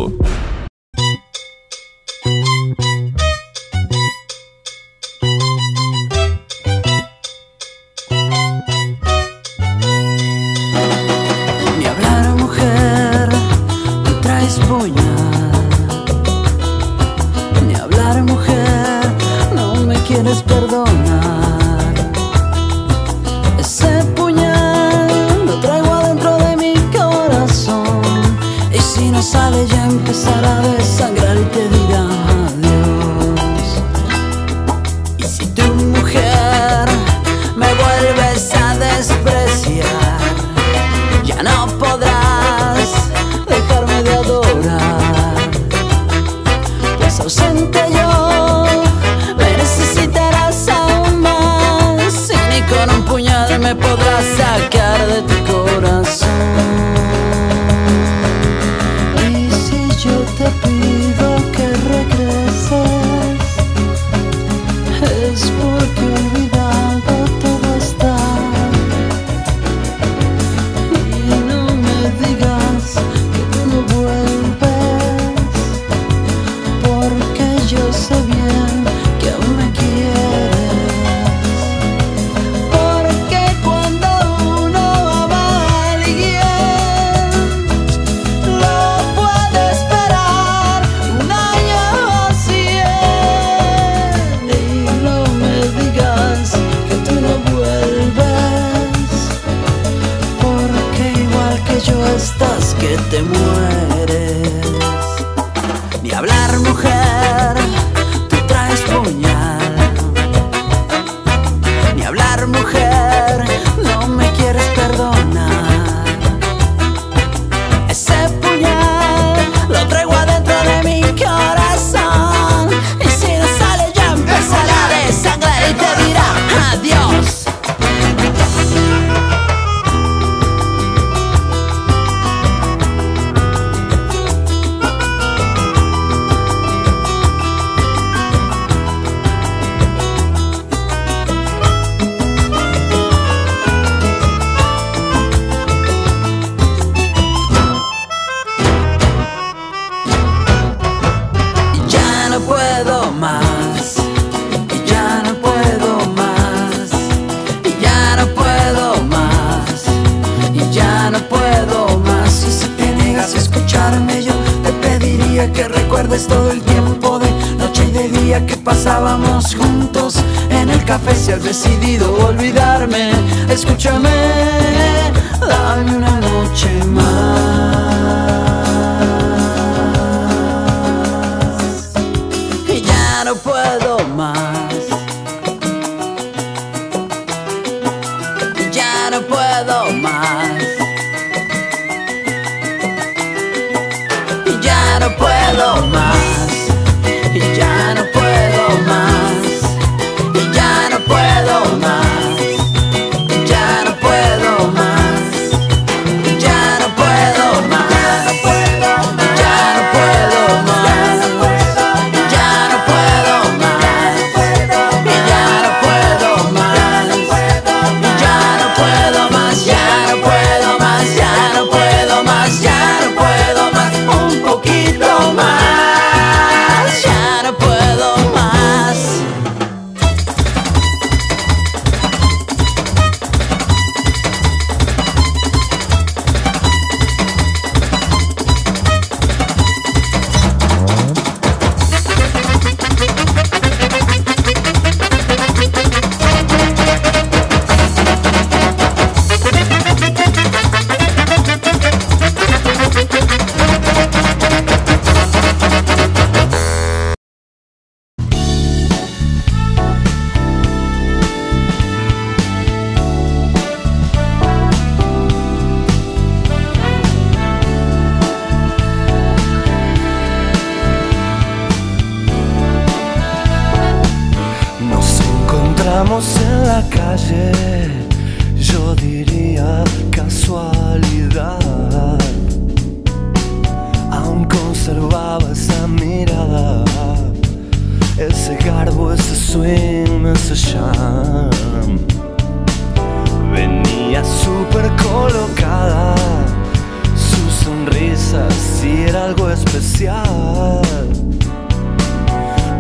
[299.21, 300.81] algo especial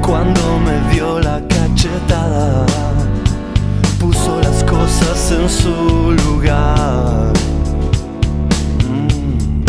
[0.00, 2.64] cuando me dio la cachetada.
[3.98, 7.32] Puso las cosas en su lugar.
[8.88, 9.64] Mm.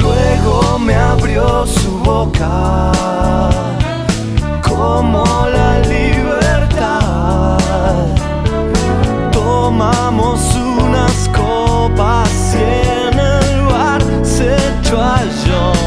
[0.00, 2.92] Luego me abrió su boca
[4.62, 5.24] como
[5.56, 7.58] la libertad.
[9.32, 12.30] Tomamos unas copas.
[12.52, 12.89] Yeah.
[14.90, 15.79] 传说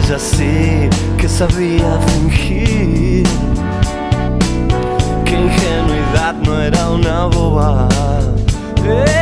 [0.00, 3.24] Ella sí que sabía fingir
[5.24, 7.88] que ingenuidad no era una boba.
[8.84, 9.19] Eh,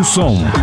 [0.00, 0.59] do som.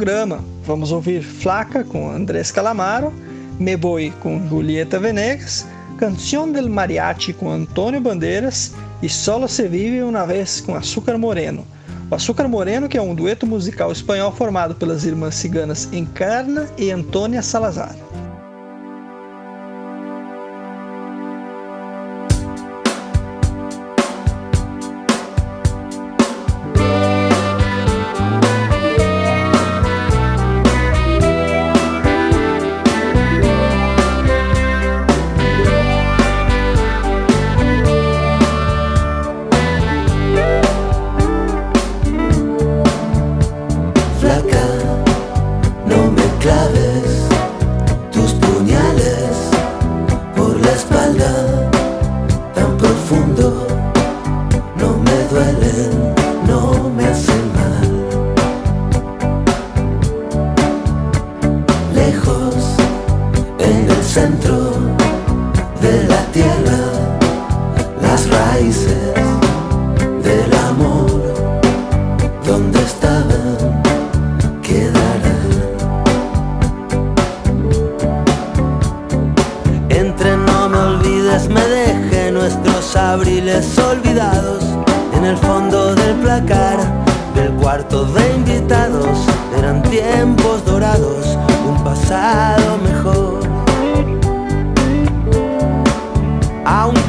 [0.00, 0.42] Programa.
[0.64, 3.12] Vamos ouvir Flaca com Andrés Calamaro,
[3.58, 5.66] Me Boi com Julieta Venegas,
[5.98, 8.72] Canción del Mariachi com Antônio Bandeiras
[9.02, 11.66] e Solo se vive uma vez com Açúcar Moreno.
[12.10, 16.90] O Açúcar Moreno, que é um dueto musical espanhol formado pelas irmãs ciganas Encarna e
[16.90, 17.94] Antônia Salazar.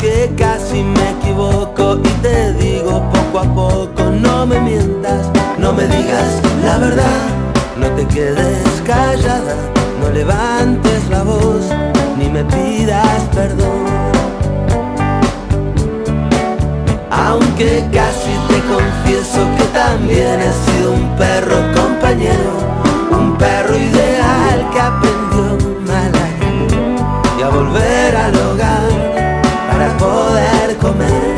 [0.01, 5.29] Aunque casi me equivoco y te digo poco a poco, no me mientas,
[5.59, 7.21] no me digas la verdad,
[7.77, 9.55] no te quedes callada,
[10.01, 11.65] no levantes la voz,
[12.17, 13.85] ni me pidas perdón.
[17.11, 22.53] Aunque casi te confieso que también he sido un perro compañero,
[23.11, 27.91] un perro ideal que aprendió mal a a volver
[28.21, 28.50] para poder
[30.81, 31.30] comer.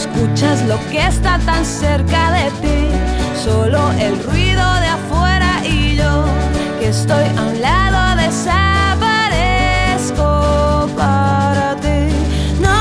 [0.00, 2.88] Escuchas lo que está tan cerca de ti,
[3.44, 6.24] solo el ruido de afuera y yo
[6.78, 12.00] que estoy a un lado desaparezco para ti.
[12.60, 12.78] No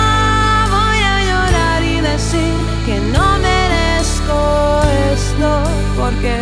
[0.75, 2.53] voy a llorar y decir
[2.85, 4.37] que no merezco
[5.15, 5.49] esto
[5.99, 6.35] porque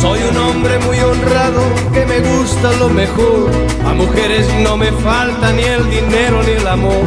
[0.00, 1.60] Soy un hombre muy honrado
[1.92, 3.50] que me gusta lo mejor.
[3.84, 7.04] A mujeres no me falta ni el dinero ni el amor.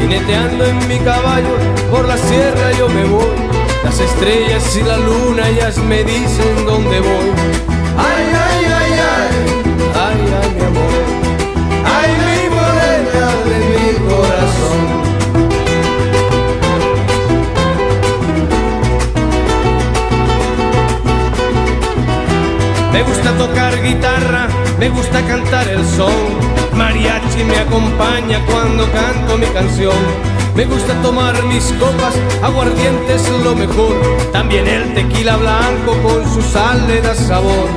[0.00, 1.54] Jineteando en mi caballo
[1.88, 3.36] por la sierra yo me voy.
[3.84, 7.30] Las estrellas y la luna ellas me dicen dónde voy.
[7.96, 8.51] Ay, ay,
[22.92, 24.46] Me gusta tocar guitarra,
[24.78, 26.12] me gusta cantar el son.
[26.76, 29.96] Mariachi me acompaña cuando canto mi canción.
[30.54, 33.96] Me gusta tomar mis copas, aguardiente es lo mejor.
[34.32, 37.68] También el tequila blanco con su sal le da sabor.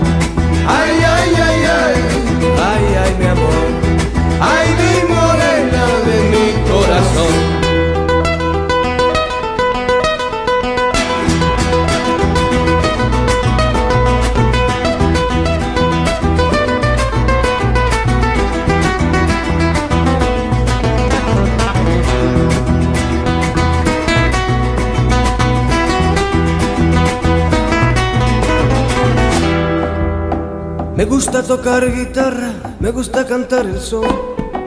[31.48, 34.08] Tocar guitarra, me gusta cantar el son.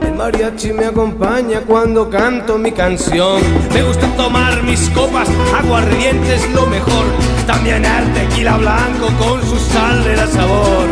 [0.01, 3.41] El mariachi me acompaña cuando canto mi canción.
[3.75, 5.29] Me gusta tomar mis copas,
[5.59, 7.05] aguardiente es lo mejor.
[7.47, 10.87] También el tequila blanco con su sal le da sabor.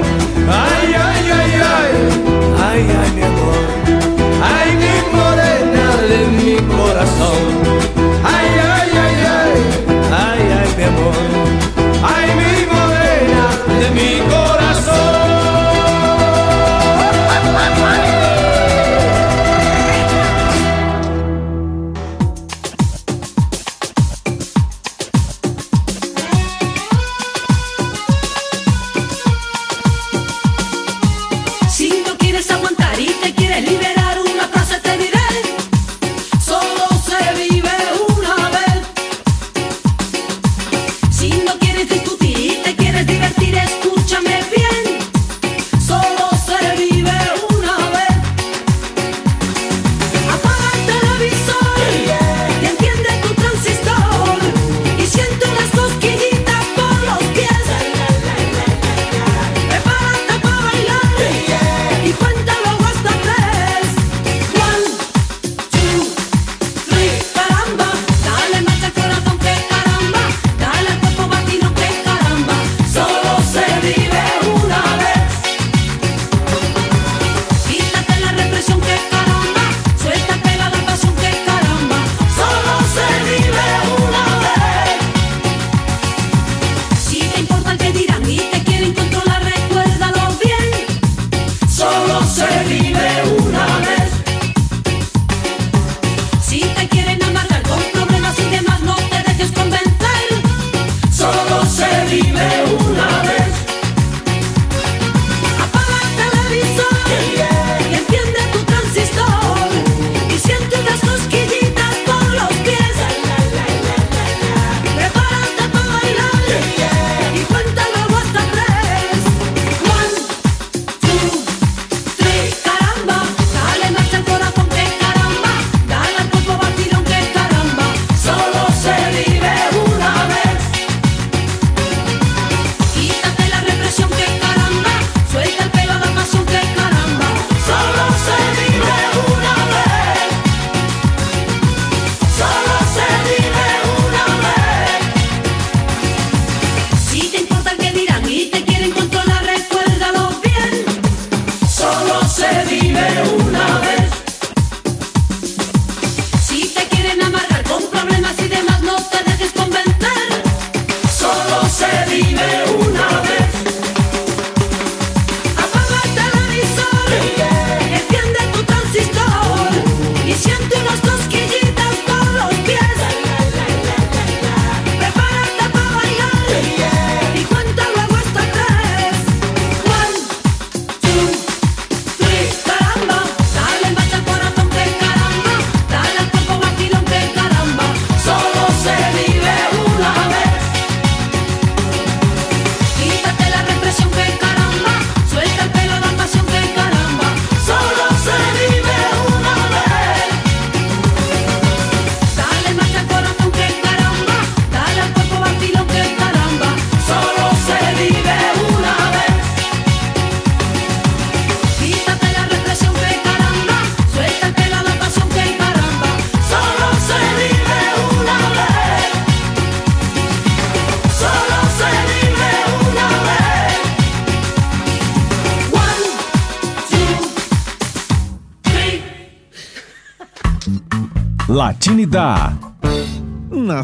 [0.49, 1.91] Ay, ay, ay, ay,
[2.65, 3.63] ay, ay, mi amor.
[4.43, 7.66] Ay, mi morena de mi corazón.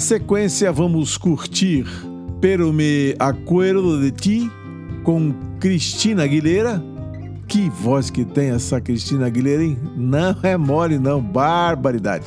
[0.02, 1.86] Sequência, vamos curtir
[2.40, 4.50] Pero Me Acuerdo de Ti
[5.04, 6.82] com Cristina Aguilera.
[7.46, 9.78] Que voz que tem essa Cristina Aguilera, hein?
[9.96, 11.20] Não é mole, não.
[11.22, 12.24] Barbaridade.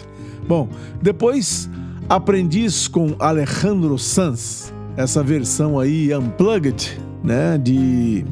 [0.47, 0.69] Bom,
[1.01, 1.69] depois,
[2.07, 4.73] Aprendiz com Alejandro Sanz.
[4.95, 7.57] Essa versão aí, Unplugged, né?
[7.57, 8.25] De,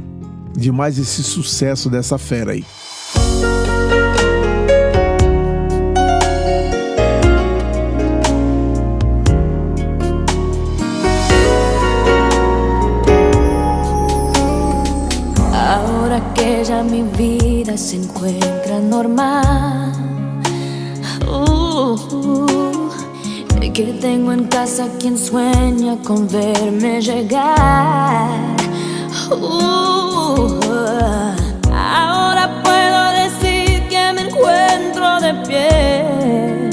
[0.56, 2.64] de mais esse sucesso dessa fera aí.
[24.64, 28.30] Casa quien sueña con verme llegar.
[29.30, 30.58] Uh,
[31.70, 36.70] ahora puedo decir que me encuentro de pie.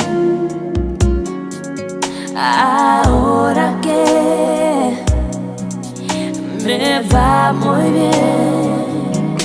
[2.37, 4.95] Ahora que
[6.65, 9.37] me va muy bien.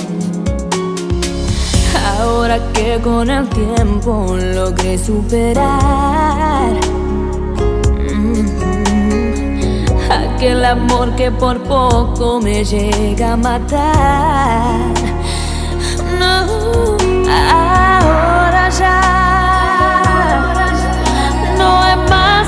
[2.16, 6.95] Ahora que con el tiempo logré superar
[10.36, 14.92] aquel amor que por poco me llega a matar.
[16.18, 16.34] No,
[17.50, 19.00] ahora ya
[21.56, 22.45] no hay más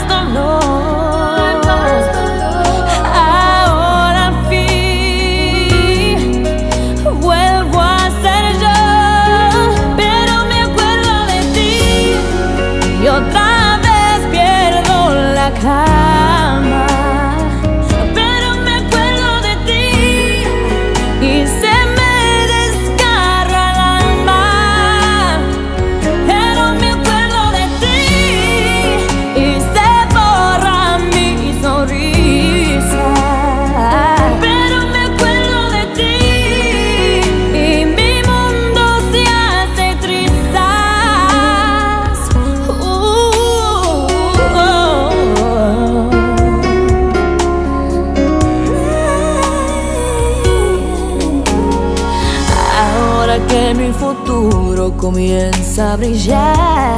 [53.46, 56.96] que mi futuro comienza a brillar.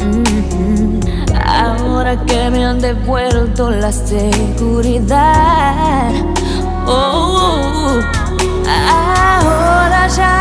[0.00, 1.00] Mm,
[1.46, 5.22] Ahora que me han devuelto la seguridad.
[6.86, 8.00] Oh,
[8.90, 10.40] ahora ya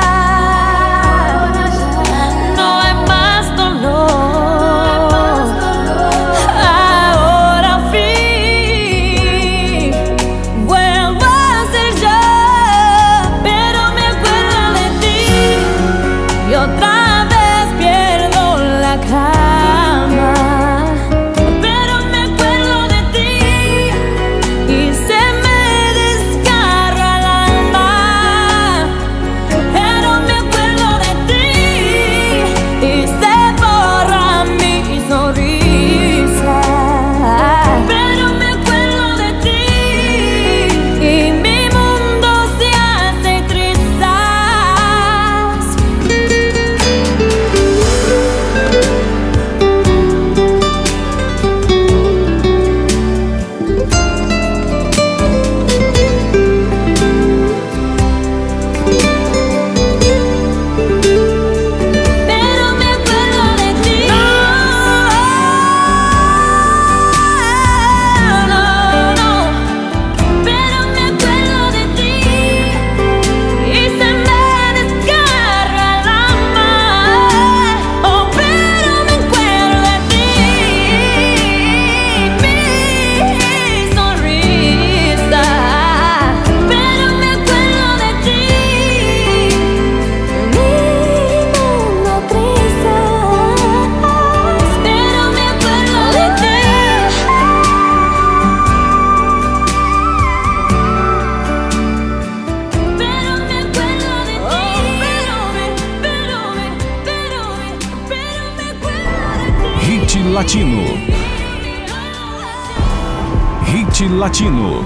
[114.24, 114.86] Latino.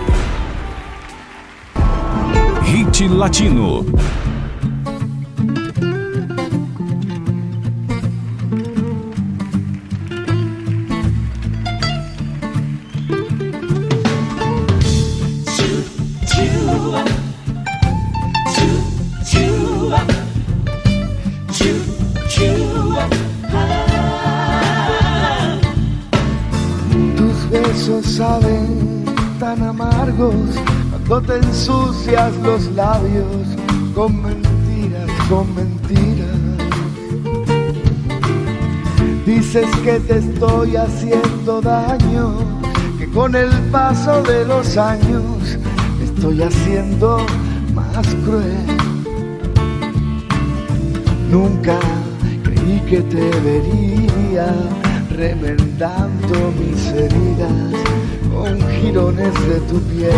[2.64, 3.86] Hit Latino.
[28.18, 28.67] solid
[29.48, 30.50] tan amargos
[30.90, 33.48] cuando te ensucias los labios
[33.96, 36.38] con mentiras, con mentiras.
[39.26, 42.34] Dices que te estoy haciendo daño,
[43.00, 45.24] que con el paso de los años
[45.98, 47.26] me estoy haciendo
[47.74, 48.66] más cruel.
[51.32, 51.80] Nunca
[52.44, 54.54] creí que te vería
[55.10, 57.97] remendando mis heridas
[58.48, 60.12] con jirones de tu piel.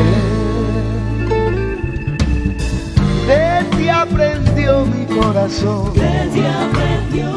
[3.27, 5.93] De ti aprendió mi corazón.
[5.93, 7.31] De ti aprendió.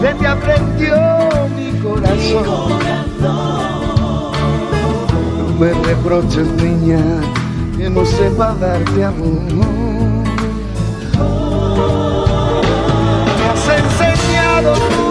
[0.00, 0.96] De ti aprendió
[1.56, 2.44] mi corazón.
[5.38, 7.02] No me reproches, niña,
[7.76, 9.42] que no sepa darte amor.
[13.38, 15.06] Me has enseñado tú,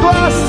[0.00, 0.47] tú has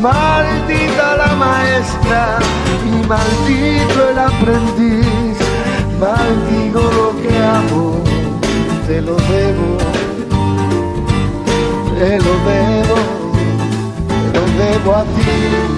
[0.00, 2.38] Maldita la maestra
[2.86, 5.36] y maldito el aprendiz.
[5.98, 8.04] Maldigo lo que amo,
[8.86, 9.78] te lo debo,
[11.98, 12.96] te lo debo,
[14.32, 15.77] te lo debo a ti.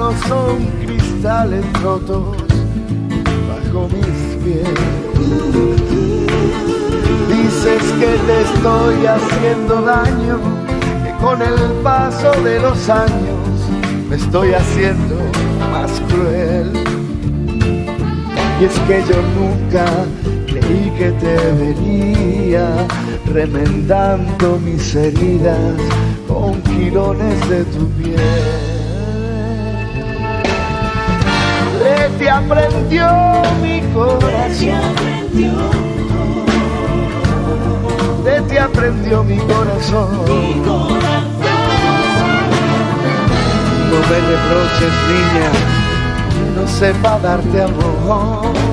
[0.00, 2.36] Manos son cristales rotos
[3.48, 4.68] bajo mis pies.
[7.28, 10.38] Dices que te estoy haciendo daño,
[11.04, 13.46] que con el paso de los años
[14.08, 15.16] me estoy haciendo
[15.70, 16.72] más cruel.
[18.60, 19.84] Y es que yo nunca
[20.46, 22.86] creí que te vería
[23.32, 25.76] remendando mis heridas
[26.26, 28.49] con jirones de tu piel.
[32.20, 33.08] Ti aprendió
[33.62, 34.94] mi corazón.
[38.22, 40.10] De ti aprendió mi corazón.
[43.88, 45.50] No me reproches, niña,
[46.54, 48.69] no sepa darte amor.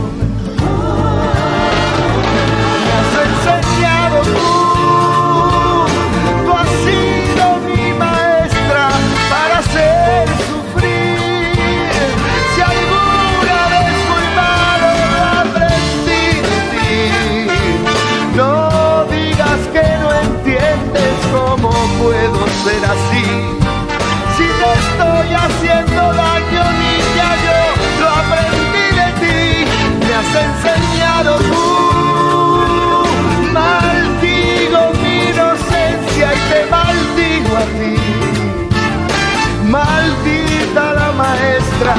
[41.17, 41.95] Maestra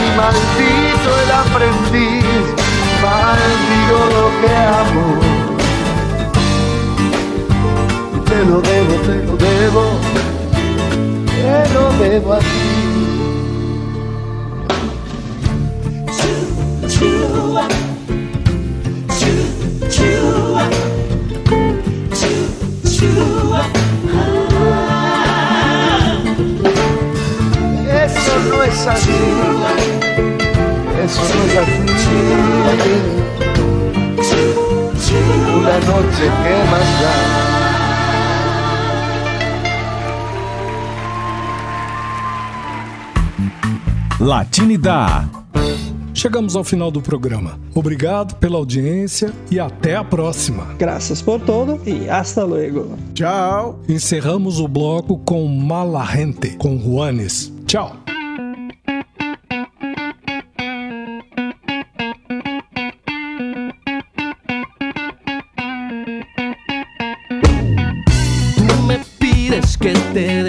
[0.00, 2.44] y maldito el aprendiz.
[3.02, 4.50] Maldigo lo que
[4.82, 5.06] amo.
[8.24, 9.84] Te lo debo, te lo debo
[11.44, 12.44] te lo debo a ti.
[28.86, 29.10] Así,
[31.02, 31.74] eso no es así.
[35.56, 37.14] Una noche que más da.
[44.20, 45.24] Latinidad.
[46.12, 47.58] Chegamos ao final do programa.
[47.74, 50.74] Obrigado pela audiência e até a próxima.
[50.78, 52.98] Graças por todo e hasta luego.
[53.14, 53.80] Tchau.
[53.88, 57.50] Encerramos o bloco com Mala Gente, com Juanes.
[57.66, 58.03] Tchau.
[69.84, 70.43] Que te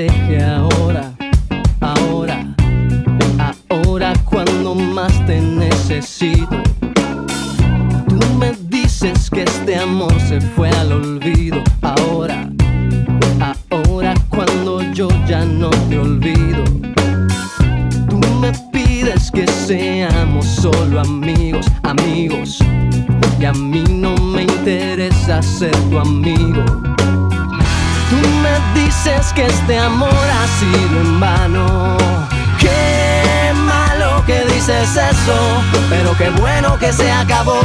[35.90, 37.62] pero qué bueno que se acabó.